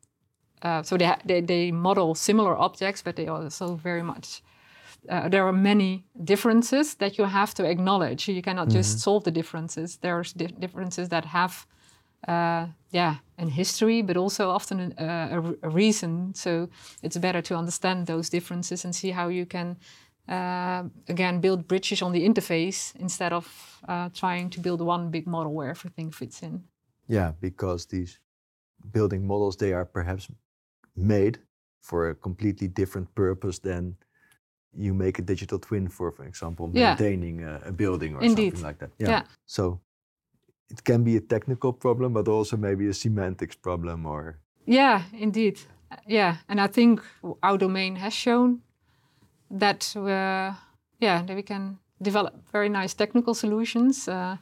uh, 0.63 0.83
so 0.83 0.97
they, 0.97 1.07
ha- 1.07 1.21
they, 1.25 1.41
they 1.41 1.71
model 1.71 2.15
similar 2.15 2.57
objects 2.57 3.03
but 3.03 3.17
they 3.17 3.29
also 3.29 3.75
very 3.77 4.03
much 4.03 4.43
uh, 5.09 5.29
there 5.29 5.47
are 5.47 5.53
many 5.53 6.05
differences 6.25 6.95
that 6.97 7.17
you 7.19 7.25
have 7.25 7.55
to 7.55 7.65
acknowledge. 7.65 8.29
You 8.29 8.43
cannot 8.43 8.69
mm-hmm. 8.69 8.79
just 8.79 9.01
solve 9.01 9.25
the 9.25 9.31
differences. 9.31 9.97
There's 9.97 10.33
di- 10.33 10.55
differences 10.59 11.09
that 11.09 11.25
have, 11.25 11.67
uh, 12.29 12.67
yeah, 12.91 13.17
an 13.39 13.49
history, 13.49 14.03
but 14.03 14.17
also 14.17 14.51
often 14.51 14.95
a, 14.99 15.05
a, 15.05 15.57
a, 15.63 15.69
reason. 15.71 16.35
So 16.35 16.69
it's 17.03 17.17
better 17.17 17.41
to 17.43 17.57
understand 17.57 18.07
those 18.07 18.29
differences 18.29 18.85
and 18.85 18.95
see 18.95 19.11
how 19.11 19.29
you 19.29 19.47
can, 19.47 19.79
uh, 20.29 20.85
again, 21.09 21.41
build 21.41 21.67
bridges 21.67 22.03
on 22.03 22.13
the 22.13 22.29
interface 22.29 22.95
instead 22.97 23.33
of 23.33 23.81
uh, 23.89 24.11
trying 24.13 24.51
to 24.51 24.61
build 24.61 24.81
one 24.81 25.11
big 25.11 25.27
model 25.27 25.55
where 25.55 25.71
everything 25.71 26.11
fits 26.11 26.43
in. 26.43 26.65
Yeah, 27.09 27.33
because 27.41 27.87
these 27.87 28.19
building 28.93 29.27
models 29.27 29.57
they 29.57 29.73
are 29.73 29.85
perhaps 29.85 30.29
made 30.97 31.39
for 31.81 32.11
a 32.11 32.15
completely 32.15 32.69
different 32.69 33.15
purpose 33.15 33.59
than 33.59 33.97
you 34.77 34.95
make 34.95 35.19
a 35.19 35.23
digital 35.23 35.59
twin 35.59 35.89
for, 35.89 36.13
for 36.13 36.25
example, 36.25 36.69
maintaining 36.69 37.41
yeah. 37.41 37.59
a, 37.65 37.69
a, 37.69 37.73
building 37.73 38.15
or 38.15 38.23
Indeed. 38.23 38.53
something 38.53 38.63
like 38.63 38.79
that. 38.79 38.91
Yeah. 38.99 39.09
yeah. 39.09 39.23
So 39.47 39.81
it 40.71 40.85
can 40.85 41.03
be 41.03 41.17
a 41.17 41.21
technical 41.21 41.73
problem, 41.73 42.13
but 42.13 42.29
also 42.29 42.57
maybe 42.57 42.89
a 42.89 42.95
semantics 42.95 43.57
problem 43.57 44.07
or. 44.07 44.39
Yeah, 44.67 45.03
indeed. 45.13 45.59
Yeah, 46.07 46.37
and 46.49 46.61
I 46.61 46.69
think 46.69 47.03
our 47.43 47.59
domain 47.59 47.97
has 47.97 48.13
shown 48.13 48.61
that, 49.51 49.97
uh, 49.97 50.55
yeah, 51.01 51.23
that 51.27 51.35
we 51.35 51.43
can 51.43 51.79
develop 52.01 52.35
very 52.53 52.69
nice 52.69 52.95
technical 52.95 53.35
solutions. 53.35 54.07
Uh, 54.07 54.37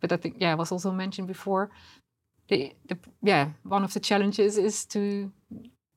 but 0.00 0.12
I 0.12 0.16
think, 0.16 0.36
yeah, 0.38 0.52
it 0.52 0.58
was 0.58 0.72
also 0.72 0.90
mentioned 0.90 1.28
before. 1.28 1.70
The, 2.48 2.74
the, 2.86 2.98
yeah, 3.22 3.50
one 3.62 3.84
of 3.84 3.94
the 3.94 4.00
challenges 4.00 4.58
is 4.58 4.84
to 4.86 5.32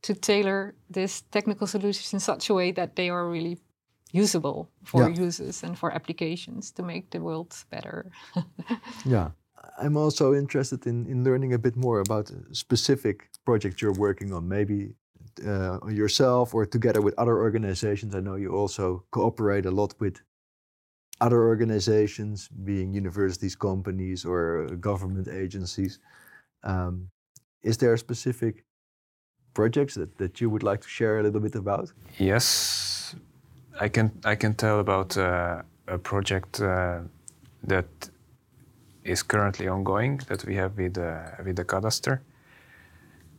to 0.04 0.14
tailor 0.14 0.76
these 0.90 1.22
technical 1.32 1.68
solutions 1.68 2.14
in 2.14 2.20
such 2.20 2.50
a 2.50 2.54
way 2.54 2.72
that 2.72 2.96
they 2.96 3.10
are 3.10 3.28
really 3.28 3.58
usable 4.12 4.70
for 4.84 5.10
yeah. 5.10 5.26
users 5.26 5.64
and 5.64 5.78
for 5.78 5.92
applications 5.92 6.72
to 6.72 6.84
make 6.84 7.10
the 7.10 7.20
world 7.20 7.56
better. 7.70 8.12
yeah. 9.06 9.32
I'm 9.80 9.98
also 9.98 10.34
interested 10.34 10.86
in, 10.86 11.08
in 11.08 11.24
learning 11.24 11.54
a 11.54 11.58
bit 11.58 11.76
more 11.76 12.00
about 12.00 12.32
specific 12.52 13.30
project 13.46 13.82
you're 13.82 13.94
working 13.94 14.34
on, 14.34 14.48
maybe 14.48 14.94
uh, 15.46 15.80
yourself 15.88 16.54
or 16.54 16.66
together 16.66 17.02
with 17.02 17.16
other 17.18 17.38
organizations. 17.38 18.14
I 18.14 18.20
know 18.20 18.36
you 18.36 18.52
also 18.52 19.04
cooperate 19.12 19.66
a 19.66 19.72
lot 19.72 19.96
with 20.00 20.22
other 21.22 21.42
organizations, 21.42 22.50
being 22.50 22.94
universities, 22.94 23.56
companies, 23.56 24.26
or 24.26 24.68
government 24.80 25.28
agencies. 25.28 26.00
Um, 26.64 27.10
is 27.64 27.78
there 27.78 27.94
a 27.94 27.98
specific 27.98 28.66
projects 29.54 29.96
that, 29.96 30.18
that 30.18 30.42
you 30.42 30.50
would 30.50 30.64
like 30.64 30.82
to 30.82 30.90
share 30.90 31.20
a 31.20 31.24
little 31.24 31.42
bit 31.42 31.56
about? 31.56 31.92
Yes, 32.18 33.16
I 33.80 33.90
can 33.90 34.12
I 34.26 34.36
can 34.36 34.54
tell 34.54 34.80
about 34.80 35.18
uh, 35.18 35.62
a 35.88 35.98
project 35.98 36.62
uh, 36.62 37.00
that 37.68 37.86
is 39.04 39.24
currently 39.24 39.68
ongoing 39.68 40.22
that 40.28 40.46
we 40.46 40.56
have 40.56 40.78
with 40.78 40.98
uh, 40.98 41.44
with 41.46 41.56
the 41.56 41.66
cadastre. 41.66 42.20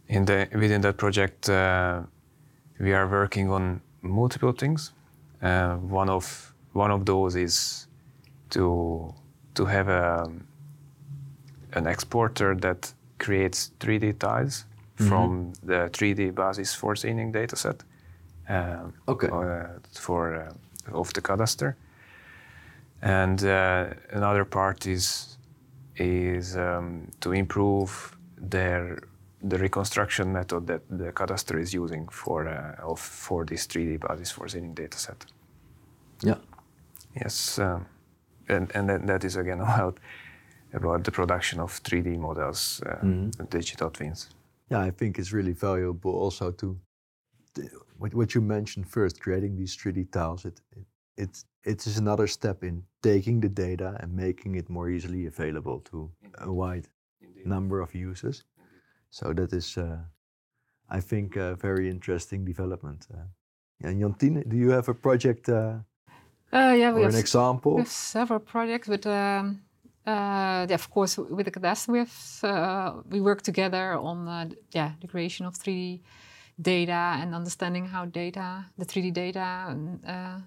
In 0.09 0.25
the 0.25 0.49
within 0.53 0.81
that 0.83 0.97
project, 0.97 1.49
uh, 1.49 2.03
we 2.79 2.93
are 2.93 3.09
working 3.09 3.51
on 3.51 3.81
multiple 4.03 4.53
things. 4.53 4.93
Uh, 5.43 5.77
one 5.77 6.11
of 6.11 6.55
one 6.73 6.91
of 6.91 7.05
those 7.05 7.37
is 7.37 7.87
to 8.51 9.15
to 9.55 9.65
have 9.65 9.89
a 9.89 10.31
an 11.73 11.87
exporter 11.87 12.55
that 12.55 12.93
creates 13.19 13.71
3D 13.81 14.19
tiles 14.19 14.65
mm-hmm. 14.97 15.09
from 15.09 15.53
the 15.63 15.91
3D 15.93 16.35
basis 16.35 16.77
voorziening 16.77 17.33
dataset 17.33 17.81
uh, 18.49 18.91
okay. 19.09 19.29
Uh, 19.29 19.79
for 19.93 20.35
uh, 20.35 20.99
of 20.99 21.13
the 21.13 21.21
cadastre. 21.21 21.75
And 23.03 23.43
another 23.43 24.45
part 24.45 24.87
is 24.87 25.39
is 25.97 26.57
um, 26.57 27.09
to 27.21 27.33
improve 27.33 28.17
their 28.37 28.99
the 29.43 29.59
reconstruction 29.59 30.33
method 30.33 30.67
that 30.67 30.83
the 30.89 31.13
cadastre 31.13 31.61
is 31.61 31.75
using 31.75 32.09
for 32.09 32.49
uh, 32.49 32.91
of, 32.91 32.99
for 32.99 33.45
this 33.45 33.67
3D 33.67 34.01
basis 34.01 34.33
voorziening 34.33 34.75
dataset. 34.75 35.27
Yeah. 36.23 36.39
Yes, 37.15 37.59
um, 37.59 37.87
and 38.49 38.71
and 38.75 38.89
that, 38.89 39.07
that 39.07 39.25
is 39.25 39.37
again 39.37 39.61
about 39.75 39.99
about 40.73 41.05
the 41.05 41.13
production 41.13 41.61
of 41.61 41.83
3D 41.83 42.19
models, 42.19 42.83
uh, 42.85 42.97
mm-hmm. 43.05 43.45
digital 43.51 43.91
twins. 43.91 44.34
Yeah, 44.71 44.81
I 44.81 44.91
think 44.91 45.19
it's 45.19 45.33
really 45.33 45.53
valuable 45.53 46.13
also 46.13 46.51
to 46.53 46.79
what, 47.99 48.15
what 48.15 48.35
you 48.35 48.41
mentioned 48.41 48.89
first, 48.89 49.21
creating 49.21 49.57
these 49.57 49.77
3D 49.77 50.11
tiles, 50.11 50.45
it, 50.45 50.61
it 50.77 50.85
it's 51.17 51.45
it 51.63 51.87
is 51.87 51.99
another 51.99 52.27
step 52.27 52.65
in 52.65 52.83
taking 53.03 53.41
the 53.41 53.49
data 53.49 53.97
and 54.01 54.13
making 54.13 54.57
it 54.57 54.69
more 54.69 54.91
easily 54.91 55.27
available 55.27 55.81
to 55.81 56.11
a 56.39 56.53
wide 56.53 56.89
number 57.45 57.81
of 57.81 57.95
users. 57.95 58.45
So 59.11 59.33
that 59.33 59.53
is, 59.53 59.77
uh, 59.79 59.99
I 60.91 61.01
think, 61.01 61.37
a 61.37 61.55
very 61.55 61.89
interesting 61.89 62.45
development. 62.45 63.07
Uh, 63.15 63.27
and 63.89 64.03
Jantien, 64.03 64.43
do 64.49 64.57
you 64.57 64.71
have 64.73 64.89
a 64.89 64.95
project 64.95 65.49
uh, 65.49 65.79
Uh, 66.53 66.75
yeah, 66.77 66.93
we 66.93 67.01
or 67.01 67.05
have 67.05 67.15
an 67.15 67.19
s- 67.19 67.21
example? 67.21 67.75
We 67.75 67.81
have 67.83 67.91
several 67.91 68.41
projects, 68.41 68.89
but 68.89 69.07
um, 69.07 69.61
uh, 70.07 70.67
yeah, 70.69 70.75
of 70.75 70.91
course, 70.91 71.17
with 71.17 71.47
the 71.47 71.51
cadastre, 71.51 71.89
we 71.93 72.49
uh, 72.49 72.93
we 73.09 73.21
work 73.21 73.43
together 73.43 73.95
on 73.95 74.29
uh, 74.29 74.49
yeah 74.73 74.93
the 75.01 75.09
creation 75.09 75.47
of 75.47 75.55
3D 75.55 76.01
data 76.61 77.17
and 77.21 77.35
understanding 77.35 77.87
how 77.87 78.05
data, 78.05 78.67
the 78.79 78.85
3D 78.85 79.13
data, 79.13 79.77
uh, 80.07 80.39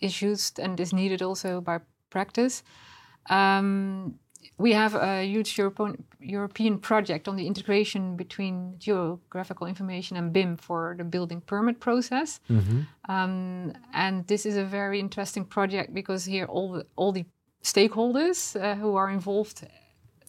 is 0.00 0.22
used 0.22 0.58
and 0.58 0.80
is 0.80 0.92
needed 0.92 1.22
also 1.22 1.60
by 1.60 1.78
practice. 2.10 2.62
Um, 3.28 4.18
we 4.58 4.72
have 4.72 4.94
a 4.94 5.24
huge 5.24 5.58
European 5.58 6.04
European 6.20 6.78
project 6.78 7.28
on 7.28 7.36
the 7.36 7.46
integration 7.46 8.16
between 8.16 8.74
geographical 8.78 9.66
information 9.66 10.16
and 10.16 10.32
BIM 10.32 10.56
for 10.56 10.94
the 10.96 11.04
building 11.04 11.40
permit 11.40 11.80
process. 11.80 12.40
Mhm. 12.48 12.86
Um, 13.08 13.72
and 13.92 14.26
this 14.26 14.46
is 14.46 14.56
a 14.56 14.64
very 14.64 14.98
interesting 14.98 15.44
project 15.44 15.92
because 15.92 16.24
here 16.24 16.46
all 16.46 16.72
the, 16.72 16.86
all 16.96 17.12
the 17.12 17.26
stakeholders 17.62 18.60
uh, 18.60 18.74
who 18.76 18.96
are 18.96 19.10
involved 19.10 19.66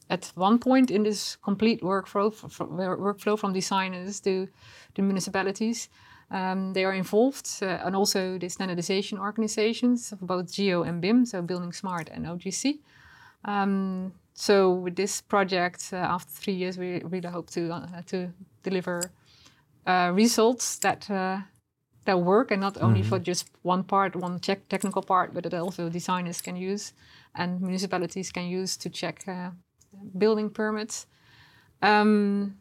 at 0.10 0.32
one 0.36 0.60
point 0.60 0.90
in 0.90 1.04
this 1.04 1.36
complete 1.38 1.82
workflow, 1.82 2.32
f- 2.32 2.46
f- 2.46 2.68
workflow 2.68 3.38
from 3.38 3.54
designers 3.54 4.20
to 4.22 4.48
the 4.96 5.02
municipalities, 5.02 5.90
um, 6.30 6.74
they 6.74 6.84
are 6.84 6.94
involved, 6.94 7.48
uh, 7.62 7.66
and 7.86 7.96
also 7.96 8.38
the 8.38 8.50
standardization 8.50 9.18
organizations 9.18 10.12
of 10.12 10.20
both 10.20 10.52
Geo 10.52 10.84
and 10.84 11.02
BIM, 11.02 11.26
so 11.26 11.42
Building 11.42 11.72
Smart 11.72 12.10
and 12.10 12.26
OGC. 12.26 12.80
Um, 13.46 14.14
so 14.34 14.74
with 14.74 14.96
this 14.96 15.22
project, 15.22 15.90
uh, 15.94 15.98
after 15.98 16.32
three 16.32 16.54
years, 16.54 16.78
we 16.78 17.02
really 17.04 17.30
hope 17.30 17.50
to 17.52 17.72
uh, 17.72 18.02
to 18.08 18.30
deliver 18.64 19.02
uh, 19.86 20.12
results 20.14 20.80
that 20.80 21.10
that 22.08 22.20
work, 22.22 22.52
and 22.52 22.60
not 22.60 22.82
only 22.82 23.04
for 23.04 23.20
just 23.20 23.50
one 23.62 23.84
part, 23.84 24.16
one 24.16 24.40
check 24.40 24.68
technical 24.68 25.04
part, 25.04 25.34
but 25.34 25.44
that 25.44 25.54
also 25.54 25.90
designers 25.90 26.42
can 26.42 26.56
use 26.56 26.94
and 27.36 27.62
municipalities 27.62 28.32
can 28.32 28.48
use 28.48 28.76
to 28.78 28.90
check 28.90 29.24
uh, 29.28 29.52
building 30.18 30.50
permits. 30.50 31.06
Um, 31.82 32.58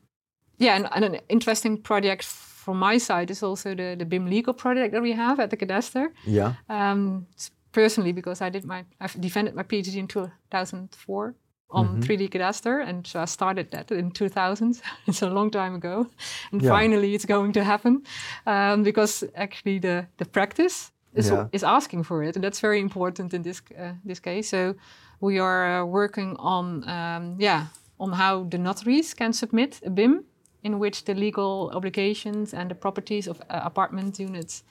yeah, 0.58 0.76
and, 0.76 0.88
and 0.94 1.04
an 1.04 1.20
interesting 1.28 1.80
project 1.80 2.24
from 2.24 2.78
my 2.78 2.98
side 2.98 3.30
is 3.30 3.42
also 3.42 3.74
the, 3.74 3.96
the 3.98 4.04
BIM 4.04 4.28
legal 4.28 4.52
project 4.52 4.92
that 4.92 5.02
we 5.02 5.12
have 5.12 5.40
at 5.40 5.50
the 5.50 5.56
Cadastre. 5.56 6.08
Yeah. 6.26 6.54
Um, 6.68 7.26
personally, 7.72 8.12
because 8.12 8.40
I 8.40 8.50
did 8.50 8.64
my, 8.64 8.84
I've 9.00 9.18
defended 9.20 9.54
my 9.54 9.62
PhD 9.62 9.96
in 9.96 10.08
2004 10.08 11.34
on 11.70 12.00
3D 12.00 12.28
cadastre, 12.28 12.80
and 12.88 13.06
so 13.06 13.20
I 13.20 13.26
started 13.26 13.70
that 13.70 13.90
in 13.90 14.10
2000. 14.10 14.80
it's 15.06 15.22
a 15.22 15.30
long 15.30 15.50
time 15.50 15.74
ago, 15.74 16.06
and 16.52 16.62
Yeah. 16.62 16.70
finally 16.70 17.14
it's 17.14 17.26
going 17.26 17.52
to 17.54 17.64
happen 17.64 18.02
um, 18.46 18.82
because 18.82 19.24
actually 19.34 19.80
the 19.80 20.06
the 20.16 20.24
practice 20.24 20.92
is 21.14 21.30
Yeah. 21.30 21.48
is 21.52 21.64
asking 21.64 22.04
for 22.04 22.22
it, 22.22 22.36
and 22.36 22.44
that's 22.44 22.60
very 22.60 22.78
important 22.80 23.32
in 23.34 23.42
this 23.42 23.62
uh, 23.78 23.92
this 24.08 24.20
case. 24.20 24.48
So 24.48 24.74
we 25.20 25.40
are 25.40 25.82
uh, 25.82 25.84
working 25.90 26.36
on 26.38 26.82
um, 26.88 27.36
yeah 27.40 27.66
on 27.98 28.12
how 28.12 28.48
the 28.50 28.58
notaries 28.58 29.14
can 29.14 29.32
submit 29.32 29.80
a 29.86 29.90
BIM 29.90 30.24
in 30.62 30.78
which 30.78 31.04
the 31.04 31.14
legal 31.14 31.70
obligations 31.74 32.54
and 32.54 32.68
the 32.70 32.74
properties 32.74 33.28
of 33.28 33.40
uh, 33.40 33.60
apartment 33.64 34.18
units 34.18 34.64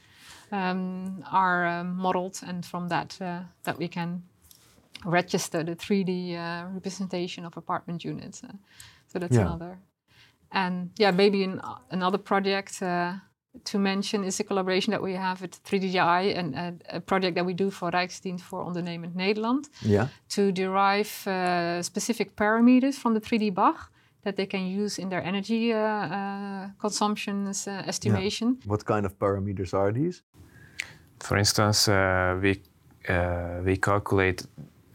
um, 0.52 1.24
are 1.32 1.66
um, 1.80 1.96
modeled, 1.98 2.44
and 2.48 2.66
from 2.66 2.88
that 2.90 3.18
uh, 3.22 3.40
that 3.64 3.78
we 3.78 3.88
can 3.88 4.22
register 5.04 5.64
the 5.64 5.76
3D 5.76 6.36
uh, 6.36 6.74
representation 6.74 7.46
of 7.46 7.58
apartment 7.58 8.04
units. 8.04 8.44
Uh, 8.44 8.50
so 9.08 9.20
that's 9.20 9.36
Yeah. 9.36 9.46
another. 9.46 9.78
And 10.50 10.90
yeah, 11.00 11.12
maybe 11.16 11.44
an, 11.44 11.62
another 11.90 12.20
project 12.20 12.82
uh, 12.82 13.12
to 13.64 13.80
mention 13.80 14.24
is 14.24 14.36
the 14.38 14.44
collaboration 14.44 14.92
that 14.94 15.02
we 15.02 15.16
have 15.16 15.42
with 15.42 15.60
3DGI 15.64 16.36
and 16.38 16.56
uh, 16.56 16.72
a 16.98 17.00
project 17.00 17.36
that 17.36 17.46
we 17.46 17.54
do 17.54 17.70
for 17.72 17.90
Rijksdienst 17.92 18.44
voor 18.44 18.64
Ondernemend 18.64 19.16
Nederland 19.16 19.70
Yeah. 19.82 20.08
to 20.28 20.52
derive 20.52 21.12
uh, 21.28 21.82
specific 21.82 22.34
parameters 22.36 22.98
from 22.98 23.14
the 23.14 23.22
3D 23.22 23.54
BAG 23.54 23.76
that 24.24 24.36
they 24.36 24.48
can 24.48 24.66
use 24.84 25.02
in 25.02 25.10
their 25.10 25.24
energy 25.24 25.72
uh, 25.74 25.78
uh, 25.78 26.70
consumptions 26.78 27.68
uh, 27.68 27.74
estimation. 27.88 28.58
What 28.66 28.84
kind 28.84 29.06
of 29.06 29.18
parameters 29.18 29.74
are 29.74 29.92
these? 29.94 30.24
For 31.18 31.38
instance, 31.38 31.92
uh, 31.92 32.38
we 32.42 32.62
uh, 33.10 33.62
we 33.64 33.78
calculate 33.78 34.48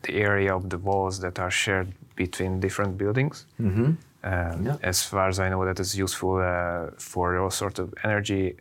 the 0.03 0.15
area 0.15 0.55
of 0.55 0.69
the 0.71 0.79
walls 0.79 1.19
that 1.21 1.39
are 1.39 1.51
shared 1.51 1.89
between 2.17 2.61
different 2.61 2.97
buildings. 2.99 3.47
Mm-hmm. 3.61 3.85
Um, 4.23 4.67
Yeah. 4.67 4.77
As 4.83 5.03
far 5.03 5.29
as 5.29 5.39
I 5.39 5.49
know, 5.49 5.65
that 5.65 5.81
is 5.81 5.95
useful 5.97 6.37
uh, 6.37 6.91
for 6.99 7.37
all 7.39 7.51
sort 7.51 7.79
of 7.79 7.95
energy 8.05 8.55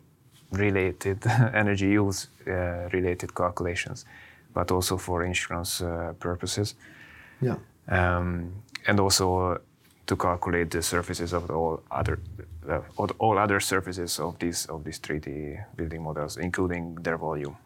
related 0.52 1.18
energy 1.54 1.86
use 1.88 2.28
uh, 2.46 2.88
related 2.92 3.34
calculations, 3.34 4.04
but 4.54 4.70
also 4.70 4.96
for 4.96 5.22
insurance 5.24 5.84
uh, 5.84 6.12
purposes, 6.18 6.74
Yeah. 7.40 7.56
um, 7.88 8.52
and 8.88 8.98
also 9.00 9.58
to 10.06 10.16
calculate 10.16 10.70
the 10.70 10.82
surfaces 10.82 11.32
of 11.32 11.50
all 11.50 11.82
other 11.90 12.18
uh, 12.68 12.80
all- 12.96 13.14
all 13.18 13.38
other 13.38 13.60
surfaces 13.60 14.18
of 14.20 14.34
these 14.38 14.66
of 14.68 14.82
these 14.84 14.98
3D 15.00 15.58
building 15.76 16.02
models, 16.02 16.36
including 16.36 16.96
their 17.02 17.16
volume. 17.18 17.56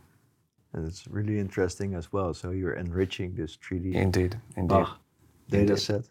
And 0.75 0.87
it's 0.87 1.07
really 1.07 1.39
interesting 1.39 1.95
as 1.95 2.13
well. 2.13 2.35
So 2.35 2.51
you're 2.51 2.75
enriching 2.75 3.35
this 3.35 3.57
3D 3.57 3.95
Indeed, 3.95 4.41
indeed. 4.57 4.75
BAG 4.75 4.89
data 5.49 5.63
Indeed. 5.63 5.79
set 5.79 6.05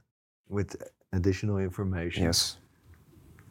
with 0.47 0.75
additional 1.11 1.57
information. 1.57 2.23
Yes. 2.23 2.57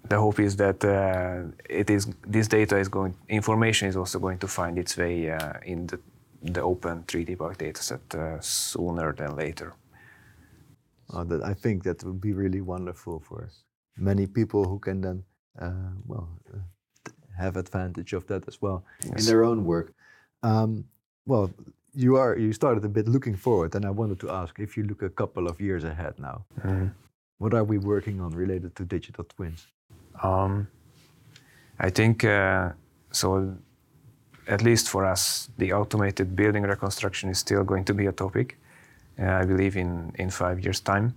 The 0.08 0.18
hope 0.18 0.40
is 0.40 0.56
that 0.56 0.84
uh, 0.84 1.52
it 1.70 1.88
is 1.90 2.08
this 2.26 2.48
data 2.48 2.76
is 2.78 2.88
going 2.88 3.14
information 3.28 3.88
is 3.88 3.96
also 3.96 4.18
going 4.18 4.38
to 4.38 4.48
find 4.48 4.78
its 4.78 4.96
way 4.96 5.30
uh, 5.30 5.52
in 5.64 5.86
the 5.86 5.98
the 6.42 6.60
open 6.60 7.04
3D 7.04 7.38
BAG 7.38 7.58
dataset 7.58 8.14
uh, 8.14 8.40
sooner 8.40 9.12
than 9.12 9.36
later. 9.36 9.74
Uh, 11.12 11.24
that 11.24 11.42
I 11.44 11.54
think 11.54 11.84
that 11.84 12.02
would 12.04 12.20
be 12.20 12.32
really 12.32 12.60
wonderful 12.60 13.20
for 13.20 13.48
many 13.96 14.26
people 14.26 14.64
who 14.64 14.78
can 14.78 15.00
then, 15.00 15.22
uh, 15.60 15.92
well, 16.06 16.28
uh, 16.52 16.58
have 17.38 17.56
advantage 17.56 18.12
of 18.12 18.26
that 18.26 18.48
as 18.48 18.60
well 18.60 18.84
in 19.04 19.24
their 19.24 19.44
own 19.44 19.64
work. 19.64 19.94
Um, 20.42 20.84
well, 21.26 21.50
you 21.94 22.16
are 22.16 22.36
you 22.38 22.52
started 22.52 22.84
a 22.84 22.88
bit 22.88 23.06
looking 23.08 23.36
forward, 23.36 23.74
and 23.74 23.84
I 23.84 23.90
wanted 23.90 24.18
to 24.20 24.30
ask 24.30 24.58
if 24.58 24.76
you 24.76 24.84
look 24.84 25.02
a 25.02 25.10
couple 25.10 25.46
of 25.46 25.60
years 25.60 25.84
ahead 25.84 26.14
now, 26.18 26.44
Mhm. 26.64 26.90
what 27.38 27.54
are 27.54 27.64
we 27.64 27.78
working 27.78 28.20
on 28.20 28.30
related 28.36 28.74
to 28.76 28.84
digital 28.84 29.24
twins? 29.24 29.66
Um, 30.22 30.66
I 31.78 31.90
think 31.90 32.24
uh, 32.24 32.72
so. 33.10 33.54
At 34.48 34.60
least 34.60 34.88
for 34.88 35.04
us, 35.12 35.50
the 35.56 35.72
automated 35.72 36.34
building 36.34 36.64
reconstruction 36.64 37.30
is 37.30 37.38
still 37.38 37.62
going 37.64 37.84
to 37.84 37.94
be 37.94 38.06
a 38.06 38.12
topic. 38.12 38.56
Uh, 39.16 39.42
I 39.42 39.44
believe 39.46 39.76
in 39.80 40.10
in 40.18 40.30
five 40.30 40.58
years' 40.64 40.80
time. 40.82 41.14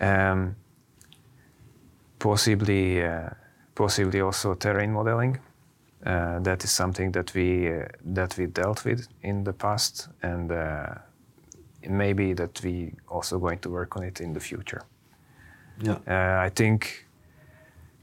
Um, 0.00 0.54
possibly, 2.18 3.02
uh, 3.02 3.30
possibly 3.74 4.20
also 4.20 4.54
terrain 4.54 4.92
modeling. 4.92 5.38
Uh, 6.06 6.38
that 6.40 6.62
is 6.64 6.70
something 6.70 7.12
that 7.12 7.34
we 7.34 7.68
uh, 7.68 7.86
that 8.14 8.36
we 8.38 8.46
dealt 8.46 8.84
with 8.84 9.08
in 9.22 9.44
the 9.44 9.52
past, 9.52 10.08
and 10.22 10.52
uh, 10.52 10.94
maybe 11.88 12.34
that 12.34 12.60
we 12.62 12.92
also 13.08 13.38
going 13.38 13.58
to 13.58 13.70
work 13.70 13.96
on 13.96 14.04
it 14.04 14.20
in 14.20 14.32
the 14.32 14.40
future. 14.40 14.82
Yeah. 15.80 15.98
Uh, 16.06 16.46
I 16.46 16.50
think 16.50 17.06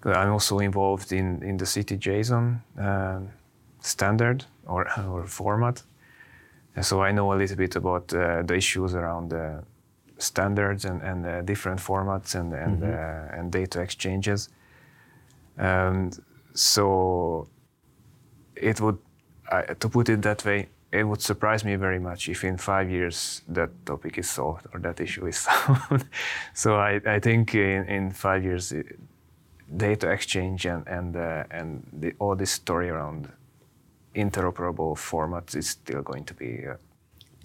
I'm 0.03 0.31
also 0.31 0.59
involved 0.59 1.11
in, 1.11 1.41
in 1.43 1.57
the 1.57 1.65
CityJSON 1.65 2.59
um 2.77 3.29
standard 3.85 4.45
or, 4.65 4.87
or 5.09 5.25
format. 5.25 5.83
And 6.75 6.85
so 6.85 7.01
I 7.01 7.11
know 7.11 7.33
a 7.33 7.37
little 7.37 7.55
bit 7.55 7.75
about 7.75 8.13
uh, 8.13 8.41
the 8.43 8.55
issues 8.55 8.95
around 8.95 9.29
the 9.29 9.63
standards 10.17 10.85
and, 10.85 11.01
and 11.01 11.25
uh, 11.25 11.41
different 11.41 11.79
formats 11.79 12.35
and, 12.35 12.53
and, 12.53 12.83
uh, 12.83 13.37
and 13.37 13.51
data 13.51 13.81
exchanges. 13.81 14.49
Um, 15.57 16.11
so 16.53 17.47
it 18.55 18.81
would, 18.81 18.97
I 19.51 19.73
to 19.73 19.89
put 19.89 20.09
it 20.09 20.21
that 20.21 20.43
way, 20.45 20.69
it 20.91 21.03
would 21.03 21.21
surprise 21.21 21.65
me 21.65 21.75
very 21.75 21.99
much 21.99 22.29
if 22.29 22.43
in 22.43 22.57
five 22.57 22.89
years 22.89 23.41
that 23.47 23.69
topic 23.85 24.17
is 24.17 24.29
solved 24.29 24.65
or 24.73 24.79
that 24.79 24.99
issue 24.99 25.27
is 25.27 25.37
solved. 25.47 26.05
so 26.53 26.75
I, 26.75 27.01
I 27.05 27.19
think 27.19 27.53
in, 27.55 27.85
in 27.85 28.11
five 28.11 28.43
years, 28.43 28.73
data 29.77 30.09
exchange 30.11 30.65
and 30.65 30.87
and 30.87 31.15
uh, 31.15 31.43
and 31.51 31.85
the, 31.91 32.13
all 32.19 32.35
this 32.35 32.51
story 32.51 32.89
around 32.89 33.29
interoperable 34.15 34.95
formats 34.95 35.55
is 35.55 35.69
still 35.69 36.01
going 36.01 36.23
to 36.25 36.33
be 36.33 36.65
uh, 36.67 36.75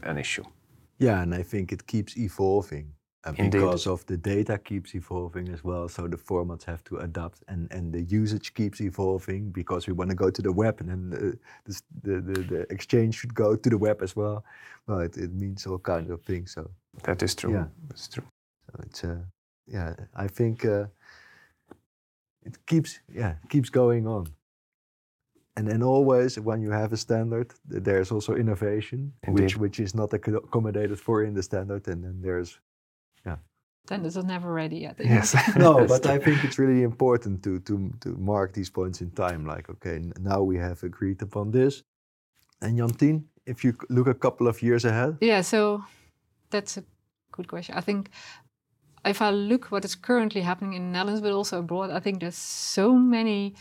an 0.02 0.18
issue. 0.18 0.44
Yeah, 0.98 1.22
and 1.22 1.34
I 1.34 1.42
think 1.42 1.72
it 1.72 1.86
keeps 1.86 2.16
evolving. 2.16 2.92
And 3.24 3.38
Indeed. 3.38 3.58
because 3.58 3.86
of 3.86 4.06
the 4.06 4.16
data 4.16 4.56
keeps 4.56 4.94
evolving 4.94 5.50
as 5.50 5.62
well, 5.62 5.88
so 5.88 6.08
the 6.08 6.16
formats 6.16 6.64
have 6.64 6.82
to 6.84 6.96
adapt, 6.98 7.42
and, 7.48 7.70
and 7.70 7.92
the 7.92 8.00
usage 8.00 8.54
keeps 8.54 8.80
evolving 8.80 9.50
because 9.50 9.86
we 9.86 9.92
want 9.92 10.08
to 10.08 10.16
go 10.16 10.30
to 10.30 10.40
the 10.40 10.50
web, 10.50 10.80
and 10.80 10.88
then 10.88 11.10
the, 11.10 11.38
the, 11.66 11.82
the, 12.02 12.20
the, 12.20 12.40
the 12.40 12.60
exchange 12.72 13.16
should 13.16 13.34
go 13.34 13.54
to 13.56 13.68
the 13.68 13.76
web 13.76 14.00
as 14.02 14.16
well. 14.16 14.42
Well, 14.86 15.00
it, 15.00 15.18
it 15.18 15.32
means 15.34 15.66
all 15.66 15.78
kinds 15.78 16.10
of 16.10 16.22
things. 16.22 16.52
So, 16.52 16.70
That 17.02 17.22
is 17.22 17.34
true. 17.34 17.52
Yeah. 17.52 17.66
That's 17.88 18.08
true. 18.08 18.24
so 18.70 18.80
it's 18.86 19.04
uh, 19.04 19.18
yeah, 19.66 19.94
I 20.16 20.26
think 20.26 20.64
uh, 20.64 20.86
it 22.42 22.56
keeps 22.66 23.00
yeah 23.12 23.34
keeps 23.50 23.68
going 23.70 24.06
on. 24.06 24.26
And 25.56 25.68
then 25.68 25.82
always 25.82 26.38
when 26.38 26.62
you 26.62 26.70
have 26.70 26.92
a 26.92 26.96
standard, 26.96 27.52
there's 27.66 28.10
also 28.10 28.34
innovation, 28.34 29.12
which 29.26 29.42
Indeed. 29.42 29.56
which 29.56 29.80
is 29.80 29.94
not 29.94 30.12
accommodated 30.14 30.98
for 30.98 31.22
in 31.24 31.34
the 31.34 31.42
standard, 31.42 31.86
and 31.88 32.02
then 32.02 32.22
there's 32.22 32.58
Then 33.86 34.02
this 34.02 34.16
is 34.16 34.24
never 34.24 34.52
ready. 34.52 34.76
yet. 34.76 34.96
Yes. 34.98 35.34
no, 35.56 35.86
but. 35.86 36.06
I 36.06 36.18
think 36.18 36.44
it's 36.44 36.58
really 36.58 36.82
important 36.82 37.42
to 37.42 37.58
to 37.60 37.92
to 38.00 38.08
mark 38.16 38.52
these 38.52 38.70
points 38.70 39.00
in 39.00 39.10
time. 39.10 39.44
Like, 39.46 39.68
okay, 39.70 40.00
now 40.20 40.42
we 40.42 40.58
have 40.58 40.82
agreed 40.82 41.22
upon 41.22 41.50
this. 41.50 41.82
And 42.62 42.78
Jantien, 42.78 43.24
if 43.46 43.64
you 43.64 43.74
look 43.88 44.06
a 44.06 44.14
couple 44.14 44.46
of 44.48 44.62
years 44.62 44.84
ahead, 44.84 45.16
Yeah, 45.20 45.42
so 45.42 45.82
that's 46.50 46.76
a 46.76 46.84
good 47.32 47.48
question. 47.48 47.74
I 47.78 47.80
think 47.80 48.10
if 49.04 49.22
I 49.22 49.30
look 49.30 49.70
what 49.70 49.84
is 49.84 49.96
currently 49.96 50.42
happening 50.42 50.74
in 50.74 50.82
the 50.82 50.92
Netherlands, 50.92 51.22
but 51.22 51.32
also 51.32 51.58
abroad, 51.58 51.90
I 51.90 52.00
think 52.00 52.20
there's 52.20 52.36
so 52.36 52.94
many 52.94 53.54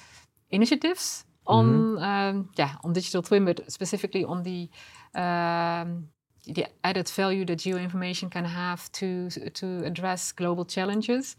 initiatives 0.50 1.26
on 1.46 1.98
um, 2.04 2.50
yeah 2.58 2.76
on 2.84 2.94
digital 2.94 3.22
twin, 3.22 3.46
but 3.46 3.72
specifically 3.72 4.24
on 4.24 4.44
the 4.44 4.70
um, 5.16 6.10
the 6.46 6.66
added 6.84 7.10
value 7.10 7.46
that 7.46 7.60
geoinformation 7.60 8.32
can 8.32 8.46
have 8.46 8.92
to 8.94 9.30
to 9.30 9.84
address 9.86 10.32
global 10.32 10.66
challenges, 10.66 11.36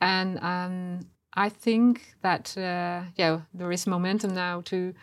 and 0.00 0.38
um, 0.40 1.00
I 1.34 1.48
think 1.48 2.14
that 2.22 2.56
uh, 2.56 3.02
yeah 3.16 3.40
there 3.52 3.72
is 3.72 3.86
momentum 3.86 4.34
now 4.34 4.62
to 4.62 4.94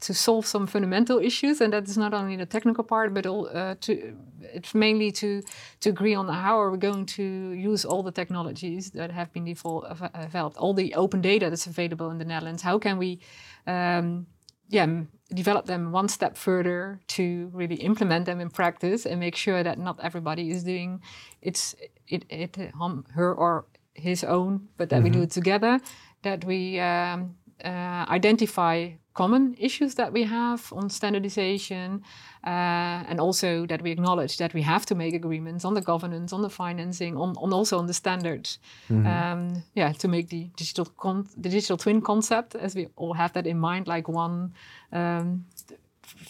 to 0.00 0.14
solve 0.14 0.46
some 0.46 0.66
fundamental 0.66 1.18
issues, 1.18 1.60
and 1.60 1.72
that 1.72 1.88
is 1.88 1.98
not 1.98 2.14
only 2.14 2.36
the 2.36 2.46
technical 2.46 2.84
part, 2.84 3.12
but 3.12 3.26
all, 3.26 3.48
uh, 3.52 3.74
to 3.80 4.16
it's 4.40 4.74
mainly 4.74 5.10
to 5.10 5.42
to 5.80 5.90
agree 5.90 6.14
on 6.14 6.28
how 6.28 6.60
are 6.60 6.70
we 6.70 6.78
going 6.78 7.06
to 7.06 7.22
use 7.52 7.84
all 7.84 8.02
the 8.02 8.12
technologies 8.12 8.90
that 8.92 9.10
have 9.10 9.32
been 9.32 9.44
devol- 9.44 9.84
developed, 10.22 10.56
all 10.56 10.74
the 10.74 10.94
open 10.94 11.20
data 11.20 11.50
that's 11.50 11.66
available 11.66 12.10
in 12.10 12.18
the 12.18 12.24
Netherlands. 12.24 12.62
How 12.62 12.78
can 12.78 12.98
we, 12.98 13.18
um, 13.66 14.26
yeah, 14.68 14.86
develop 15.32 15.66
them 15.66 15.92
one 15.92 16.08
step 16.08 16.36
further 16.36 17.00
to 17.08 17.50
really 17.52 17.76
implement 17.76 18.26
them 18.26 18.40
in 18.40 18.50
practice 18.50 19.06
and 19.06 19.20
make 19.20 19.36
sure 19.36 19.62
that 19.62 19.78
not 19.78 19.98
everybody 20.02 20.50
is 20.50 20.64
doing 20.64 21.02
it's 21.42 21.74
it, 22.06 22.24
it 22.28 22.56
hum, 22.74 23.04
her 23.10 23.34
or 23.34 23.66
his 23.94 24.24
own, 24.24 24.68
but 24.76 24.88
that 24.90 25.02
we 25.02 25.10
do 25.10 25.22
it 25.22 25.30
together. 25.30 25.80
That 26.22 26.44
we 26.44 26.80
um, 26.80 27.36
uh, 27.64 28.06
identify 28.08 28.92
common 29.14 29.56
issues 29.58 29.96
that 29.96 30.12
we 30.12 30.22
have 30.24 30.72
on 30.72 30.88
standardization, 30.88 32.02
uh, 32.48 33.04
and 33.10 33.20
also 33.20 33.66
that 33.66 33.82
we 33.82 33.90
acknowledge 33.90 34.38
that 34.38 34.54
we 34.54 34.62
have 34.62 34.86
to 34.86 34.94
make 34.94 35.14
agreements 35.14 35.64
on 35.64 35.74
the 35.74 35.82
governance, 35.82 36.32
on 36.32 36.40
the 36.40 36.48
financing, 36.48 37.14
on, 37.16 37.36
on 37.36 37.52
also 37.52 37.78
on 37.78 37.86
the 37.86 37.92
standards. 37.92 38.58
Um, 39.06 39.62
yeah, 39.74 39.92
to 39.92 40.08
make 40.08 40.28
the 40.28 40.44
digital 40.56 40.86
con- 40.86 41.28
the 41.36 41.50
digital 41.50 41.76
twin 41.76 42.00
concept, 42.00 42.54
as 42.54 42.74
we 42.74 42.88
all 42.96 43.14
have 43.14 43.32
that 43.32 43.46
in 43.46 43.58
mind, 43.58 43.86
like 43.86 44.08
one 44.08 44.52
um, 44.92 45.44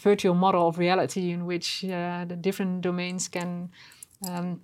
virtual 0.03 0.35
model 0.35 0.67
of 0.69 0.79
reality 0.79 1.31
in 1.31 1.47
which 1.47 1.85
uh, 1.85 2.25
the 2.29 2.37
different 2.37 2.81
domains 2.81 3.29
can 3.29 3.71
um, 4.29 4.61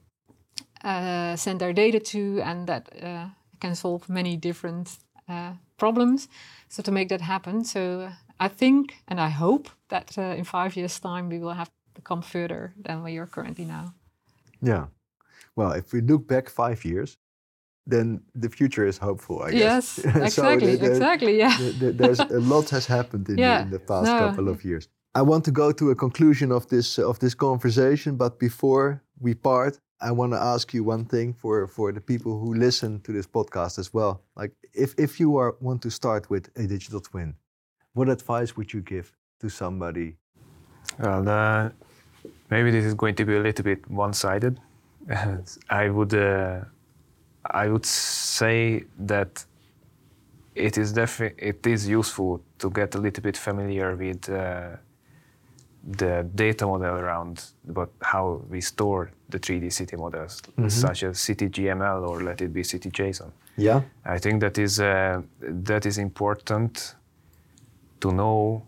uh, 0.82 1.36
send 1.36 1.60
their 1.60 1.72
data 1.72 2.00
to, 2.00 2.40
and 2.42 2.66
that 2.66 2.88
uh, 3.00 3.26
can 3.60 3.74
solve 3.74 4.08
many 4.08 4.36
different 4.36 4.98
uh, 5.28 5.52
problems. 5.76 6.28
So 6.74 6.82
to 6.82 6.90
make 6.90 7.08
that 7.08 7.20
happen, 7.20 7.64
so 7.64 8.10
I 8.40 8.48
think 8.48 8.94
and 9.06 9.20
I 9.20 9.28
hope 9.28 9.68
that 9.88 10.18
uh, 10.18 10.34
in 10.38 10.44
five 10.44 10.74
years' 10.76 10.98
time 11.00 11.28
we 11.28 11.38
will 11.38 11.54
have 11.54 11.70
become 11.94 12.20
further 12.22 12.72
than 12.86 13.04
we 13.04 13.16
are 13.20 13.26
currently 13.26 13.64
now. 13.64 13.94
yeah. 14.62 14.86
Well, 15.56 15.70
if 15.78 15.92
we 15.92 16.00
look 16.00 16.26
back 16.26 16.48
five 16.50 16.84
years, 16.84 17.16
then 17.86 18.20
the 18.42 18.48
future 18.48 18.88
is 18.88 18.98
hopeful. 18.98 19.36
I 19.42 19.50
guess. 19.52 19.60
Yes, 19.60 19.86
So 20.34 20.48
exactly, 20.48 20.76
the- 20.76 20.90
exactly, 20.90 21.38
yeah. 21.38 21.56
the- 21.58 21.72
the- 21.80 21.92
there's 21.92 22.18
a 22.20 22.40
lot 22.40 22.70
has 22.70 22.86
happened 22.86 23.28
in, 23.28 23.38
Yeah, 23.44 23.58
the, 23.58 23.62
in 23.64 23.70
the 23.70 23.78
past 23.78 24.06
no. 24.10 24.18
couple 24.18 24.48
of 24.48 24.64
years. 24.64 24.88
I 25.16 25.22
want 25.22 25.44
to 25.44 25.52
go 25.52 25.70
to 25.70 25.90
a 25.90 25.94
conclusion 25.94 26.50
of 26.50 26.66
this 26.66 26.98
of 26.98 27.18
this 27.18 27.34
conversation, 27.34 28.16
but 28.16 28.38
before 28.38 29.00
we 29.20 29.34
part, 29.34 29.78
I 30.00 30.10
want 30.10 30.32
to 30.32 30.40
ask 30.40 30.74
you 30.74 30.82
one 30.82 31.04
thing 31.04 31.32
for 31.32 31.68
for 31.68 31.92
the 31.92 32.00
people 32.00 32.32
who 32.40 32.54
listen 32.54 33.00
to 33.02 33.12
this 33.12 33.26
podcast 33.26 33.78
as 33.78 33.94
well. 33.94 34.22
Like, 34.36 34.52
if 34.72 34.94
if 34.98 35.20
you 35.20 35.36
are 35.36 35.54
want 35.60 35.82
to 35.82 35.90
start 35.90 36.28
with 36.30 36.50
a 36.56 36.66
digital 36.66 37.00
twin, 37.00 37.36
what 37.92 38.08
advice 38.08 38.56
would 38.56 38.72
you 38.72 38.80
give 38.82 39.12
to 39.40 39.48
somebody? 39.48 40.16
Well, 40.98 41.28
uh, 41.28 41.70
maybe 42.50 42.70
this 42.72 42.84
is 42.84 42.94
going 42.94 43.14
to 43.14 43.24
be 43.24 43.36
a 43.36 43.40
little 43.40 43.64
bit 43.64 43.88
one-sided. 43.90 44.60
I 45.70 45.88
would, 45.90 46.14
uh, 46.14 46.60
I 47.50 47.68
would 47.68 47.86
say 47.86 48.84
that 48.98 49.44
it 50.54 50.76
is 50.76 50.92
defi- 50.92 51.34
it 51.38 51.66
is 51.66 51.88
useful 51.88 52.40
to 52.58 52.70
get 52.70 52.94
a 52.94 52.98
little 52.98 53.22
bit 53.22 53.36
familiar 53.36 53.96
with 53.96 54.28
uh, 54.28 54.76
the 55.86 56.26
data 56.34 56.66
model 56.66 56.96
around 56.96 57.44
what 57.64 57.90
how 58.02 58.42
we 58.48 58.60
store 58.60 59.10
the 59.28 59.38
3D 59.38 59.72
city 59.72 59.96
models, 59.96 60.42
such 60.68 61.02
as 61.02 61.18
CityGML 61.18 62.08
or 62.08 62.22
let 62.22 62.40
it 62.40 62.52
be 62.52 62.62
CityJSON. 62.62 63.30
Yeah. 63.56 63.82
I 64.04 64.18
think 64.18 64.40
that 64.40 64.58
is 64.58 64.80
uh, 64.80 65.22
that 65.40 65.86
is 65.86 65.98
important 65.98 66.94
to 68.00 68.12
know 68.12 68.62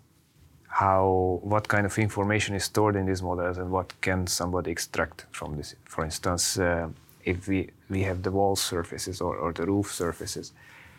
how 0.68 1.40
what 1.42 1.68
kind 1.68 1.86
of 1.86 1.98
information 1.98 2.54
is 2.54 2.64
stored 2.64 2.96
in 2.96 3.06
these 3.06 3.22
models 3.22 3.58
and 3.58 3.70
what 3.70 3.98
can 4.00 4.26
somebody 4.26 4.70
extract 4.70 5.26
from 5.30 5.56
this. 5.56 5.74
For 5.84 6.04
instance, 6.04 6.58
uh, 6.58 6.88
if 7.24 7.48
we 7.48 7.70
we 7.88 8.02
have 8.02 8.22
the 8.22 8.30
wall 8.30 8.56
surfaces 8.56 9.20
or, 9.20 9.36
or 9.36 9.52
the 9.52 9.64
roof 9.64 9.92
surfaces, 9.92 10.52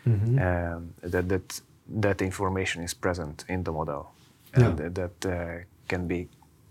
um, 0.06 0.94
that 1.02 1.30
that 1.30 1.62
that 1.88 2.22
information 2.22 2.84
is 2.84 2.94
present 2.94 3.46
in 3.48 3.64
the 3.64 3.72
model 3.72 4.12
and 4.54 4.78
that 4.78 5.26
uh, 5.26 5.64
can 5.88 6.08
be 6.08 6.28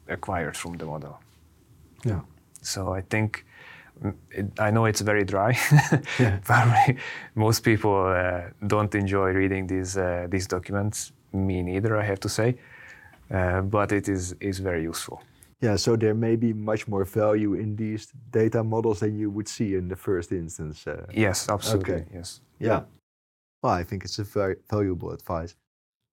acquired 0.09 0.57
from 0.57 0.77
the 0.77 0.85
model. 0.85 1.19
Yeah. 2.05 2.21
So 2.63 2.95
I 2.95 3.03
think 3.03 3.45
mm, 4.03 4.15
it, 4.31 4.47
I 4.59 4.71
know 4.71 4.87
it's 4.87 5.01
very 5.01 5.25
dry. 5.25 5.57
Probably 6.45 6.97
most 7.35 7.61
people 7.65 8.07
uh, 8.07 8.51
don't 8.67 8.95
enjoy 8.95 9.31
reading 9.33 9.67
these 9.67 9.97
uh, 9.97 10.27
these 10.31 10.47
documents. 10.47 11.13
Me 11.33 11.63
neither, 11.63 11.97
I 11.97 12.05
have 12.07 12.21
to 12.21 12.29
say. 12.29 12.55
Uh, 13.31 13.61
but 13.63 13.93
it 13.93 14.09
is 14.09 14.35
is 14.41 14.59
very 14.61 14.83
useful. 14.83 15.21
Yeah. 15.61 15.77
So 15.79 15.97
there 15.97 16.15
may 16.15 16.37
be 16.37 16.53
much 16.53 16.87
more 16.89 17.05
value 17.05 17.55
in 17.55 17.77
these 17.77 18.13
data 18.31 18.63
models 18.63 19.01
than 19.01 19.19
you 19.19 19.31
would 19.31 19.49
see 19.49 19.75
in 19.75 19.89
the 19.89 19.97
first 19.97 20.33
instance. 20.33 20.87
Uh, 20.87 21.07
Yes, 21.15 21.49
absolutely. 21.49 21.95
Okay. 21.95 22.05
Yes. 22.15 22.41
Yeah. 22.59 22.83
Well, 23.63 23.81
I 23.81 23.85
think 23.85 24.05
it's 24.05 24.19
a 24.19 24.25
very 24.25 24.57
valuable 24.71 25.11
advice. 25.11 25.57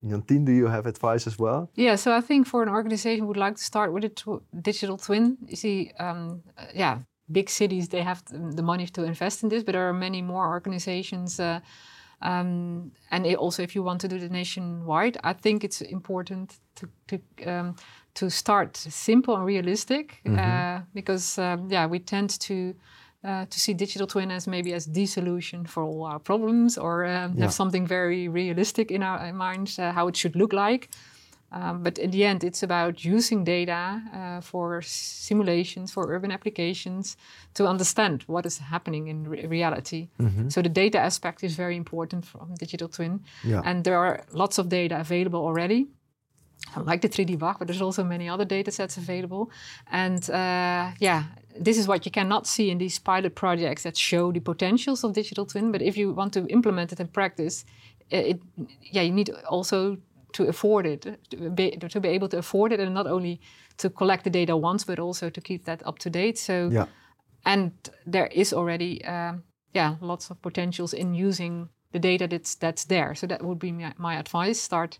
Jantien, 0.04 0.46
do 0.46 0.52
you 0.52 0.68
have 0.68 0.86
advice 0.86 1.28
as 1.28 1.40
well? 1.40 1.70
Yeah, 1.76 1.96
so 1.96 2.12
I 2.12 2.22
think 2.22 2.48
for 2.48 2.62
an 2.62 2.70
organization 2.70 3.22
who 3.22 3.28
would 3.28 3.38
like 3.38 3.56
to 3.56 3.64
start 3.64 3.94
with 3.94 4.04
a 4.04 4.10
tw- 4.10 4.44
digital 4.62 4.98
twin, 4.98 5.38
you 5.48 5.56
see, 5.56 5.92
um, 6.00 6.44
uh, 6.58 6.66
yeah, 6.74 7.00
big 7.32 7.50
cities 7.50 7.88
they 7.90 8.02
have 8.04 8.22
the 8.30 8.62
money 8.62 8.88
to 8.88 9.04
invest 9.04 9.44
in 9.44 9.50
this, 9.50 9.64
but 9.64 9.74
there 9.74 9.88
are 9.88 9.94
many 9.94 10.22
more 10.22 10.48
organizations. 10.50 11.40
Uh, 11.40 11.60
um, 12.22 12.92
and 13.12 13.26
it 13.26 13.38
also, 13.38 13.64
if 13.64 13.76
you 13.76 13.84
want 13.84 14.02
to 14.02 14.08
do 14.08 14.16
it 14.16 14.32
nationwide, 14.32 15.18
I 15.24 15.34
think 15.34 15.64
it's 15.64 15.82
important 15.82 16.60
to 16.76 16.90
to 17.08 17.20
um, 17.52 17.76
to 18.14 18.30
start 18.30 18.78
simple 18.78 19.36
and 19.36 19.46
realistic, 19.46 20.22
uh, 20.38 20.82
because 20.94 21.38
um, 21.38 21.70
yeah, 21.70 21.86
we 21.86 22.00
tend 22.00 22.40
to 22.40 22.76
uh, 23.24 23.46
to 23.50 23.60
see 23.60 23.74
digital 23.74 24.08
twin 24.08 24.32
as 24.32 24.48
maybe 24.48 24.74
as 24.74 24.86
the 24.86 25.06
solution 25.06 25.66
for 25.66 25.84
all 25.84 26.04
our 26.06 26.20
problems, 26.20 26.78
or 26.78 27.04
um, 27.06 27.34
Yeah. 27.34 27.44
have 27.44 27.54
something 27.54 27.88
very 27.88 28.28
realistic 28.28 28.92
in 28.92 29.04
our 29.04 29.26
in 29.30 29.36
minds 29.36 29.80
uh, 29.80 29.92
how 29.94 30.08
it 30.10 30.16
should 30.18 30.36
look 30.36 30.54
like. 30.54 30.90
Um, 31.56 31.84
but 31.84 31.98
in 32.00 32.10
the 32.12 32.24
end, 32.26 32.44
it's 32.44 32.64
about 32.64 33.06
using 33.06 33.44
data 33.46 34.02
uh, 34.14 34.42
for 34.42 34.82
simulations, 34.82 35.92
for 35.92 36.04
urban 36.12 36.32
applications, 36.32 37.16
to 37.54 37.68
understand 37.68 38.24
what 38.28 38.46
is 38.46 38.58
happening 38.58 39.08
in 39.08 39.24
re- 39.30 39.46
reality. 39.48 40.08
So 40.50 40.62
the 40.62 40.70
data 40.70 40.98
aspect 41.00 41.44
is 41.44 41.56
very 41.56 41.76
important 41.76 42.26
from 42.26 42.56
digital 42.60 42.88
twin, 42.88 43.20
Yeah. 43.44 43.62
and 43.66 43.84
there 43.84 43.98
are 43.98 44.24
lots 44.32 44.58
of 44.58 44.68
data 44.68 45.00
available 45.00 45.40
already. 45.40 45.88
Like 46.86 47.02
the 47.02 47.10
3D 47.10 47.36
BAG, 47.38 47.56
but 47.60 47.68
there's 47.68 47.82
also 47.82 48.04
many 48.04 48.30
other 48.30 48.46
data 48.46 48.72
sets 48.72 48.98
available. 48.98 49.52
And 49.92 50.24
uh, 50.30 50.92
yeah, 51.00 51.24
this 51.60 51.78
is 51.78 51.88
what 51.88 52.06
you 52.06 52.12
cannot 52.12 52.48
see 52.48 52.70
in 52.70 52.78
these 52.78 53.00
pilot 53.00 53.36
projects 53.36 53.84
that 53.84 53.98
show 53.98 54.32
the 54.32 54.40
potentials 54.40 55.04
of 55.04 55.14
digital 55.14 55.46
twin. 55.46 55.72
But 55.72 55.82
if 55.82 55.98
you 55.98 56.14
want 56.14 56.34
to 56.34 56.46
implement 56.48 56.92
it 56.92 57.00
in 57.00 57.08
practice, 57.08 57.66
it, 58.10 58.40
yeah, 58.82 59.02
you 59.04 59.12
need 59.12 59.30
also 59.50 59.98
to 60.34 60.48
afford 60.48 60.86
it, 60.86 61.02
to 61.30 61.50
be, 61.50 61.72
to 61.78 62.00
be 62.00 62.08
able 62.10 62.28
to 62.30 62.38
afford 62.38 62.72
it, 62.72 62.80
and 62.80 62.94
not 62.94 63.08
only 63.08 63.40
to 63.78 63.90
collect 63.90 64.24
the 64.24 64.30
data 64.30 64.58
once, 64.58 64.84
but 64.84 65.00
also 65.00 65.30
to 65.30 65.42
keep 65.42 65.66
that 65.66 65.86
up 65.86 66.00
to 66.00 66.10
date. 66.10 66.38
So 66.38 66.70
Yeah. 66.72 66.88
and 67.46 67.72
there 68.12 68.28
is 68.32 68.54
already 68.54 69.04
um, 69.06 69.44
yeah 69.74 69.96
lots 70.02 70.32
of 70.32 70.42
potentials 70.42 70.94
in 70.94 71.14
using 71.28 71.70
the 71.92 72.00
data 72.00 72.28
that's 72.28 72.56
that's 72.56 72.86
there. 72.86 73.16
So 73.16 73.28
that 73.28 73.42
would 73.42 73.60
be 73.60 73.72
my, 73.72 73.94
my 73.98 74.16
advice. 74.20 74.60
Start 74.62 74.98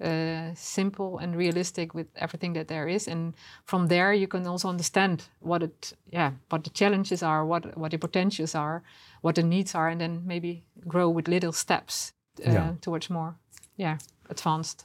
uh, 0.00 0.54
simple 0.54 1.18
and 1.18 1.36
realistic 1.36 1.94
with 1.94 2.06
everything 2.16 2.54
that 2.54 2.68
there 2.68 2.88
is, 2.88 3.08
and 3.08 3.34
from 3.64 3.88
there 3.88 4.12
you 4.14 4.26
can 4.28 4.46
also 4.46 4.68
understand 4.68 5.22
what 5.40 5.62
it 5.62 5.92
yeah 6.12 6.32
what 6.50 6.62
the 6.64 6.70
challenges 6.70 7.22
are, 7.22 7.44
what 7.46 7.76
what 7.76 7.90
the 7.90 7.98
potentials 7.98 8.54
are, 8.54 8.82
what 9.22 9.34
the 9.34 9.42
needs 9.42 9.74
are, 9.74 9.88
and 9.90 10.00
then 10.00 10.22
maybe 10.26 10.62
grow 10.88 11.08
with 11.14 11.28
little 11.28 11.52
steps 11.52 12.12
uh, 12.46 12.52
Yeah. 12.52 12.72
towards 12.80 13.10
more 13.10 13.34
yeah 13.76 13.98
advanced 14.30 14.84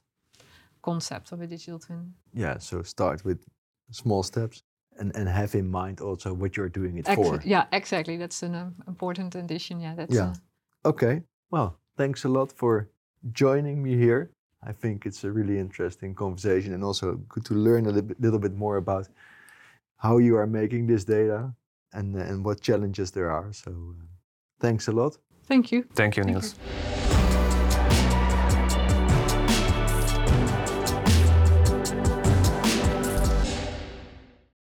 concept 0.81 1.31
of 1.31 1.41
a 1.41 1.47
digital 1.47 1.79
twin. 1.79 2.13
Yeah, 2.33 2.59
so 2.59 2.83
start 2.83 3.23
with 3.25 3.39
small 3.91 4.23
steps 4.23 4.63
and, 4.99 5.15
and 5.15 5.27
have 5.29 5.55
in 5.55 5.69
mind 5.71 6.01
also 6.01 6.33
what 6.33 6.55
you're 6.57 6.69
doing 6.69 6.97
it 6.97 7.07
Ex- 7.09 7.15
for. 7.15 7.39
yeah, 7.45 7.65
exactly. 7.71 8.17
That's 8.17 8.43
an 8.43 8.55
um, 8.55 8.75
important 8.87 9.35
addition. 9.35 9.79
Yeah, 9.81 9.95
that's 9.95 10.13
Yeah. 10.15 10.29
uh, 10.31 10.89
Okay. 10.89 11.21
Well, 11.51 11.79
thanks 11.97 12.25
a 12.25 12.29
lot 12.29 12.51
for 12.51 12.87
joining 13.31 13.81
me 13.81 13.95
here. 13.97 14.29
I 14.65 14.71
think 14.71 15.05
it's 15.05 15.23
a 15.23 15.31
really 15.31 15.59
interesting 15.59 16.15
conversation 16.15 16.73
and 16.73 16.83
also 16.83 17.15
good 17.29 17.45
to 17.45 17.53
learn 17.53 17.85
a 17.85 17.89
little 17.89 18.01
bit, 18.01 18.19
little 18.19 18.39
bit 18.39 18.55
more 18.55 18.77
about 18.77 19.07
how 19.97 20.17
you 20.17 20.35
are 20.37 20.47
making 20.47 20.87
this 20.87 21.03
data 21.03 21.53
and, 21.93 22.15
and 22.15 22.43
what 22.43 22.61
challenges 22.61 23.11
there 23.11 23.31
are. 23.31 23.53
So 23.53 23.71
uh, 23.71 24.05
thanks 24.59 24.87
a 24.87 24.91
lot. 24.91 25.17
thank 25.45 25.71
you. 25.71 25.85
Thank 25.93 26.17
you, 26.17 26.23
Thank 26.23 26.33
Niels. 26.33 26.55
you. 26.99 27.04